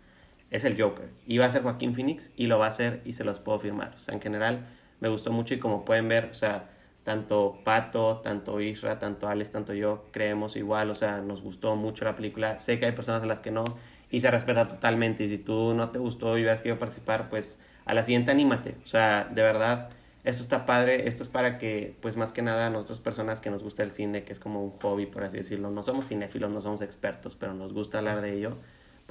es 0.52 0.64
el 0.64 0.80
Joker. 0.80 1.08
Y 1.26 1.38
va 1.38 1.46
a 1.46 1.50
ser 1.50 1.62
Joaquín 1.62 1.94
Phoenix 1.94 2.30
y 2.36 2.46
lo 2.46 2.58
va 2.58 2.66
a 2.66 2.68
hacer 2.68 3.00
y 3.04 3.12
se 3.12 3.24
los 3.24 3.40
puedo 3.40 3.58
firmar. 3.58 3.92
O 3.96 3.98
sea, 3.98 4.14
en 4.14 4.20
general 4.20 4.66
me 5.00 5.08
gustó 5.08 5.32
mucho 5.32 5.54
y 5.54 5.58
como 5.58 5.84
pueden 5.84 6.08
ver, 6.08 6.28
o 6.30 6.34
sea, 6.34 6.70
tanto 7.04 7.58
Pato, 7.64 8.20
tanto 8.22 8.60
Isra, 8.60 8.98
tanto 8.98 9.28
Alex, 9.28 9.50
tanto 9.50 9.72
yo 9.72 10.04
creemos 10.12 10.54
igual, 10.56 10.90
o 10.90 10.94
sea, 10.94 11.20
nos 11.22 11.42
gustó 11.42 11.74
mucho 11.74 12.04
la 12.04 12.14
película. 12.14 12.58
Sé 12.58 12.78
que 12.78 12.84
hay 12.84 12.92
personas 12.92 13.22
a 13.22 13.26
las 13.26 13.40
que 13.40 13.50
no 13.50 13.64
y 14.10 14.20
se 14.20 14.30
respeta 14.30 14.68
totalmente. 14.68 15.24
Y 15.24 15.28
si 15.28 15.38
tú 15.38 15.72
no 15.74 15.88
te 15.88 15.98
gustó 15.98 16.36
y 16.36 16.42
hubieras 16.42 16.60
querido 16.60 16.78
participar, 16.78 17.30
pues 17.30 17.58
a 17.86 17.94
la 17.94 18.02
siguiente 18.02 18.30
anímate. 18.30 18.76
O 18.84 18.86
sea, 18.86 19.24
de 19.24 19.40
verdad, 19.40 19.88
esto 20.22 20.42
está 20.42 20.66
padre. 20.66 21.08
Esto 21.08 21.22
es 21.22 21.30
para 21.30 21.56
que, 21.56 21.96
pues 22.02 22.18
más 22.18 22.30
que 22.30 22.42
nada, 22.42 22.68
nosotros 22.68 23.00
personas 23.00 23.40
que 23.40 23.48
nos 23.48 23.62
gusta 23.62 23.82
el 23.82 23.90
cine, 23.90 24.22
que 24.24 24.34
es 24.34 24.38
como 24.38 24.62
un 24.62 24.72
hobby, 24.72 25.06
por 25.06 25.24
así 25.24 25.38
decirlo, 25.38 25.70
no 25.70 25.82
somos 25.82 26.08
cinéfilos, 26.08 26.50
no 26.50 26.60
somos 26.60 26.82
expertos, 26.82 27.36
pero 27.36 27.54
nos 27.54 27.72
gusta 27.72 27.98
hablar 27.98 28.20
de 28.20 28.34
ello 28.34 28.58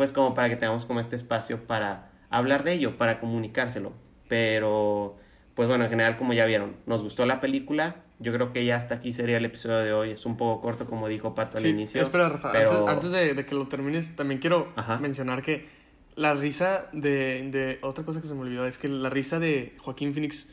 pues 0.01 0.11
como 0.11 0.33
para 0.33 0.49
que 0.49 0.55
tengamos 0.55 0.85
como 0.85 0.99
este 0.99 1.15
espacio 1.15 1.67
para 1.67 2.09
hablar 2.31 2.63
de 2.63 2.73
ello, 2.73 2.97
para 2.97 3.19
comunicárselo. 3.19 3.93
Pero, 4.27 5.15
pues 5.53 5.69
bueno, 5.69 5.83
en 5.83 5.91
general, 5.91 6.17
como 6.17 6.33
ya 6.33 6.45
vieron, 6.45 6.75
nos 6.87 7.03
gustó 7.03 7.27
la 7.27 7.39
película. 7.39 7.97
Yo 8.17 8.33
creo 8.33 8.51
que 8.51 8.65
ya 8.65 8.77
hasta 8.77 8.95
aquí 8.95 9.13
sería 9.13 9.37
el 9.37 9.45
episodio 9.45 9.77
de 9.77 9.93
hoy. 9.93 10.09
Es 10.09 10.25
un 10.25 10.37
poco 10.37 10.59
corto, 10.59 10.87
como 10.87 11.07
dijo 11.07 11.35
Pato 11.35 11.59
al 11.59 11.67
inicio. 11.67 12.01
Espera, 12.01 12.29
Rafa, 12.29 12.51
antes, 12.87 13.11
de, 13.11 13.45
que 13.45 13.53
lo 13.53 13.67
termines, 13.67 14.15
también 14.15 14.39
quiero 14.39 14.73
mencionar 14.99 15.43
que 15.43 15.69
la 16.15 16.33
risa 16.33 16.89
de, 16.93 17.47
de, 17.51 17.77
Otra 17.83 18.03
cosa 18.03 18.21
que 18.21 18.27
se 18.27 18.33
me 18.33 18.41
olvidó 18.41 18.65
es 18.65 18.79
que 18.79 18.87
la 18.87 19.11
risa 19.11 19.37
de 19.37 19.75
Joaquín 19.77 20.15
Phoenix, 20.15 20.47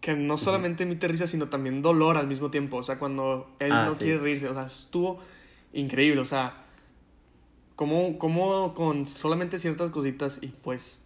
que 0.00 0.14
no 0.14 0.38
solamente 0.38 0.84
emite 0.84 1.08
risa, 1.08 1.26
sino 1.26 1.48
también 1.48 1.82
dolor 1.82 2.16
al 2.16 2.28
mismo 2.28 2.52
tiempo. 2.52 2.76
O 2.76 2.84
sea, 2.84 2.96
cuando 2.96 3.56
él 3.58 3.72
ah, 3.72 3.86
no 3.86 3.96
quiere 3.96 4.18
reírse, 4.18 4.48
o 4.48 4.54
sea, 4.54 4.66
estuvo 4.66 5.18
increíble. 5.72 6.20
O 6.20 6.24
sea, 6.24 6.61
cómo, 7.76 8.74
con 8.74 9.06
solamente 9.06 9.58
ciertas 9.58 9.90
cositas 9.90 10.38
y 10.42 10.48
pues 10.48 11.00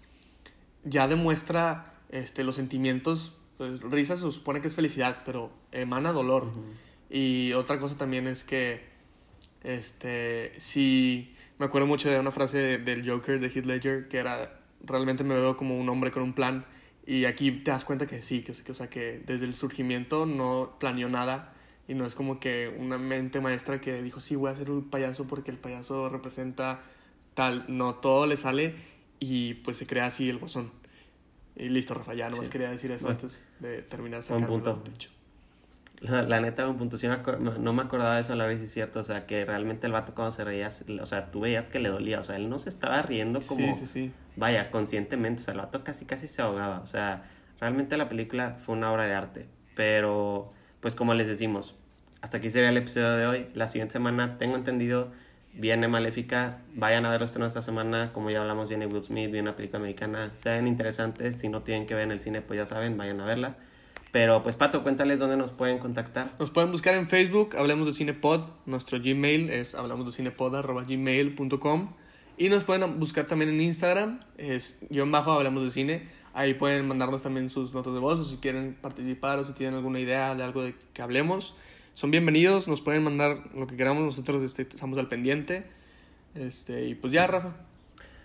ya 0.85 1.09
demuestra 1.09 1.95
este, 2.11 2.45
los 2.45 2.55
sentimientos, 2.55 3.37
pues 3.57 3.81
risa 3.81 4.17
se 4.17 4.31
supone 4.31 4.61
que 4.61 4.69
es 4.69 4.75
felicidad, 4.75 5.23
pero 5.25 5.51
emana 5.73 6.13
dolor. 6.13 6.47
Y 7.11 7.53
otra 7.53 7.79
cosa 7.79 7.97
también 7.97 8.27
es 8.27 8.45
que, 8.45 8.85
este, 9.63 10.53
si 10.59 11.35
me 11.59 11.67
acuerdo 11.67 11.87
mucho 11.87 12.11
de 12.11 12.21
una 12.21 12.31
frase 12.31 12.79
del 12.79 13.09
Joker 13.09 13.41
de 13.41 13.49
Heath 13.49 13.67
Ledger 13.67 14.09
que 14.09 14.19
era, 14.19 14.61
realmente 14.85 15.25
me 15.25 15.35
veo 15.35 15.57
como 15.57 15.79
un 15.79 15.89
hombre 15.89 16.11
con 16.11 16.23
un 16.23 16.33
plan. 16.33 16.67
Y 17.07 17.25
aquí 17.25 17.53
te 17.53 17.71
das 17.71 17.85
cuenta 17.85 18.07
que 18.07 18.21
sí, 18.21 18.43
que, 18.43 18.53
que, 18.53 18.73
o 18.73 18.75
sea, 18.75 18.91
que 18.91 19.23
desde 19.25 19.47
el 19.47 19.55
surgimiento 19.55 20.27
no 20.27 20.77
planeó 20.81 21.09
nada 21.09 21.56
y 21.89 21.95
no 21.95 22.05
es 22.07 22.15
como 22.15 22.41
que 22.41 22.75
una 22.79 22.99
mente 22.99 23.41
maestra 23.41 23.81
que 23.81 24.03
dijo, 24.03 24.21
sí, 24.21 24.35
voy 24.35 24.49
a 24.49 24.53
hacer 24.53 24.71
un 24.71 24.89
payaso 24.91 25.27
porque 25.27 25.51
el 25.51 25.59
payaso 25.59 26.09
representa 26.09 26.81
tal. 27.35 27.65
No, 27.69 27.95
todo 27.97 28.27
le 28.27 28.37
sale 28.37 28.75
y 29.21 29.55
pues 29.55 29.77
se 29.77 29.87
crea 29.87 30.07
así 30.07 30.29
el 30.29 30.39
guasón. 30.39 30.73
Y 31.55 31.69
listo, 31.69 31.95
Rafa, 31.95 32.15
ya 32.15 32.29
nomás 32.29 32.49
quería 32.49 32.71
decir 32.71 32.91
eso 32.91 33.09
antes 33.09 33.45
de 33.61 33.83
terminar 33.83 34.23
un 34.31 34.47
punto. 34.47 34.83
La, 36.01 36.23
la, 36.23 36.41
neta, 36.41 36.69
un 36.69 36.77
punto, 36.77 36.99
sí 36.99 37.07
no 37.07 37.73
me 37.73 37.83
acordaba 37.83 38.17
de 38.17 38.21
eso 38.21 38.35
a 38.35 38.37
la 38.37 38.45
vez, 38.45 38.61
es 38.61 38.71
cierto, 38.71 39.01
o 39.01 39.05
sea, 39.05 39.25
que 39.25 39.47
realmente 39.47 39.87
el 39.87 39.95
vato 39.95 40.15
cuando 40.15 40.31
se 40.33 40.45
reía, 40.45 40.69
o 40.69 41.07
sea, 41.07 41.31
tú 41.31 41.41
veías 41.41 41.71
que 41.71 41.79
le 41.79 41.89
dolía, 41.89 42.21
o 42.21 42.25
sea, 42.25 42.37
él 42.37 42.51
no 42.51 42.59
se 42.59 42.69
estaba 42.69 43.01
riendo 43.01 43.41
como, 43.41 43.75
sí, 43.75 43.87
sí, 43.87 43.87
sí. 43.87 44.13
vaya, 44.37 44.71
conscientemente, 44.71 45.41
o 45.41 45.45
sea, 45.47 45.55
el 45.55 45.61
vato 45.61 45.83
casi, 45.83 46.05
casi 46.05 46.29
se 46.29 46.43
ahogaba, 46.43 46.81
o 46.81 46.87
sea, 46.87 47.25
realmente 47.61 47.97
la 47.97 48.11
película 48.11 48.59
fue 48.61 48.75
una 48.75 48.93
obra 48.93 49.07
de 49.07 49.15
arte, 49.15 49.47
pero 49.75 50.53
pues 50.87 50.95
como 50.95 51.15
les 51.15 51.27
decimos, 51.27 51.75
hasta 52.21 52.37
aquí 52.37 52.49
sería 52.49 52.69
el 52.69 52.77
episodio 52.77 53.17
de 53.17 53.27
hoy. 53.27 53.47
La 53.55 53.67
siguiente 53.67 53.95
semana, 53.95 54.39
tengo 54.39 54.55
entendido, 54.55 55.11
viene 55.53 55.89
Maléfica. 55.89 56.59
Vayan 56.77 57.05
a 57.05 57.11
ver 57.11 57.21
los 57.21 57.31
estrenos 57.31 57.49
esta 57.49 57.61
semana. 57.61 58.13
Como 58.13 58.31
ya 58.31 58.41
hablamos, 58.41 58.69
viene 58.69 58.87
Will 58.87 59.03
Smith, 59.03 59.33
viene 59.33 59.49
una 59.49 59.57
película 59.57 59.81
americana. 59.81 60.31
Sean 60.33 60.69
interesantes. 60.69 61.41
Si 61.41 61.49
no 61.49 61.63
tienen 61.63 61.87
que 61.87 61.95
ver 61.95 62.05
en 62.05 62.13
el 62.13 62.21
cine, 62.21 62.41
pues 62.41 62.59
ya 62.59 62.67
saben, 62.67 62.97
vayan 62.97 63.21
a 63.21 63.25
verla. 63.25 63.57
Pero 64.13 64.45
pues 64.45 64.55
Pato, 64.55 64.85
cuéntales 64.85 65.19
dónde 65.19 65.37
nos 65.37 65.51
pueden 65.51 65.81
contactar. 65.81 66.31
Nos 66.39 66.53
pueden 66.53 66.71
buscar 66.71 66.95
en 66.95 67.09
Facebook, 67.09 67.57
Hablemos 67.59 67.89
de 67.89 67.93
Cinepod. 67.93 68.43
Nuestro 68.65 69.01
Gmail 69.01 69.51
es 69.51 69.75
hablamosdecinepod.gmail.com 69.75 71.95
Y 72.37 72.49
nos 72.49 72.63
pueden 72.63 73.01
buscar 73.01 73.27
también 73.27 73.51
en 73.51 73.61
Instagram, 73.61 74.21
es 74.39 74.79
guion 74.89 75.11
bajo 75.11 75.33
Hablamos 75.33 75.65
de 75.65 75.71
Cine. 75.71 76.15
Ahí 76.37 76.53
pueden 76.53 76.87
mandarnos 76.87 77.23
también 77.23 77.49
sus 77.49 77.73
notas 77.73 77.95
de 77.95 77.99
voz 77.99 78.21
o 78.21 78.25
si 78.25 78.37
quieren 78.37 78.77
participar 78.79 79.39
o 79.39 79.45
si 79.47 79.55
tienen 79.55 79.75
alguna 79.75 80.01
idea 80.01 80.35
de 80.35 80.43
algo 80.43 80.63
de 80.63 80.75
que 80.93 81.01
hablemos. 81.01 81.57
Son 81.95 82.11
bienvenidos, 82.11 82.69
nos 82.69 82.83
pueden 82.83 83.03
mandar 83.03 83.39
lo 83.55 83.67
que 83.67 83.75
queramos, 83.75 84.05
nosotros 84.05 84.43
este, 84.43 84.61
estamos 84.61 84.99
al 84.99 85.09
pendiente. 85.09 85.65
Este, 86.35 86.85
y 86.89 86.95
pues 86.95 87.11
ya, 87.11 87.27
Rafa. 87.27 87.55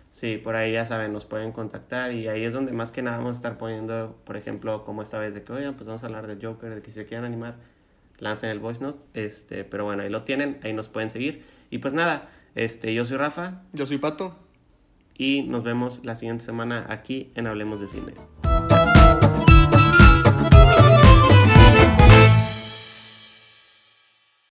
Sí, 0.09 0.35
por 0.35 0.57
ahí 0.57 0.73
ya 0.73 0.85
saben, 0.85 1.13
nos 1.13 1.23
pueden 1.23 1.53
contactar 1.53 2.11
y 2.11 2.27
ahí 2.27 2.43
es 2.43 2.51
donde 2.51 2.73
más 2.73 2.91
que 2.91 3.01
nada 3.01 3.15
vamos 3.15 3.37
a 3.37 3.39
estar 3.39 3.57
poniendo, 3.57 4.19
por 4.25 4.35
ejemplo, 4.35 4.83
como 4.83 5.03
esta 5.03 5.17
vez 5.17 5.33
de 5.33 5.43
que, 5.43 5.53
oigan, 5.53 5.75
pues 5.75 5.87
vamos 5.87 6.03
a 6.03 6.07
hablar 6.07 6.27
de 6.27 6.45
Joker, 6.45 6.75
de 6.75 6.81
que 6.81 6.91
si 6.91 6.95
se 6.95 7.05
quieren 7.05 7.23
animar, 7.23 7.55
lancen 8.17 8.49
el 8.49 8.59
voice 8.59 8.83
note, 8.83 8.99
este, 9.13 9.63
pero 9.63 9.85
bueno, 9.85 10.03
ahí 10.03 10.09
lo 10.09 10.23
tienen, 10.23 10.59
ahí 10.63 10.73
nos 10.73 10.89
pueden 10.89 11.09
seguir. 11.09 11.45
Y 11.69 11.77
pues 11.77 11.93
nada, 11.93 12.29
este, 12.55 12.93
yo 12.93 13.05
soy 13.05 13.15
Rafa 13.15 13.61
Yo 13.71 13.85
soy 13.85 13.99
Pato. 13.99 14.50
Y 15.21 15.43
nos 15.43 15.63
vemos 15.63 16.01
la 16.03 16.15
siguiente 16.15 16.43
semana 16.43 16.87
aquí 16.89 17.31
en 17.35 17.45
Hablemos 17.45 17.79
de 17.79 17.87
Cine. 17.87 18.40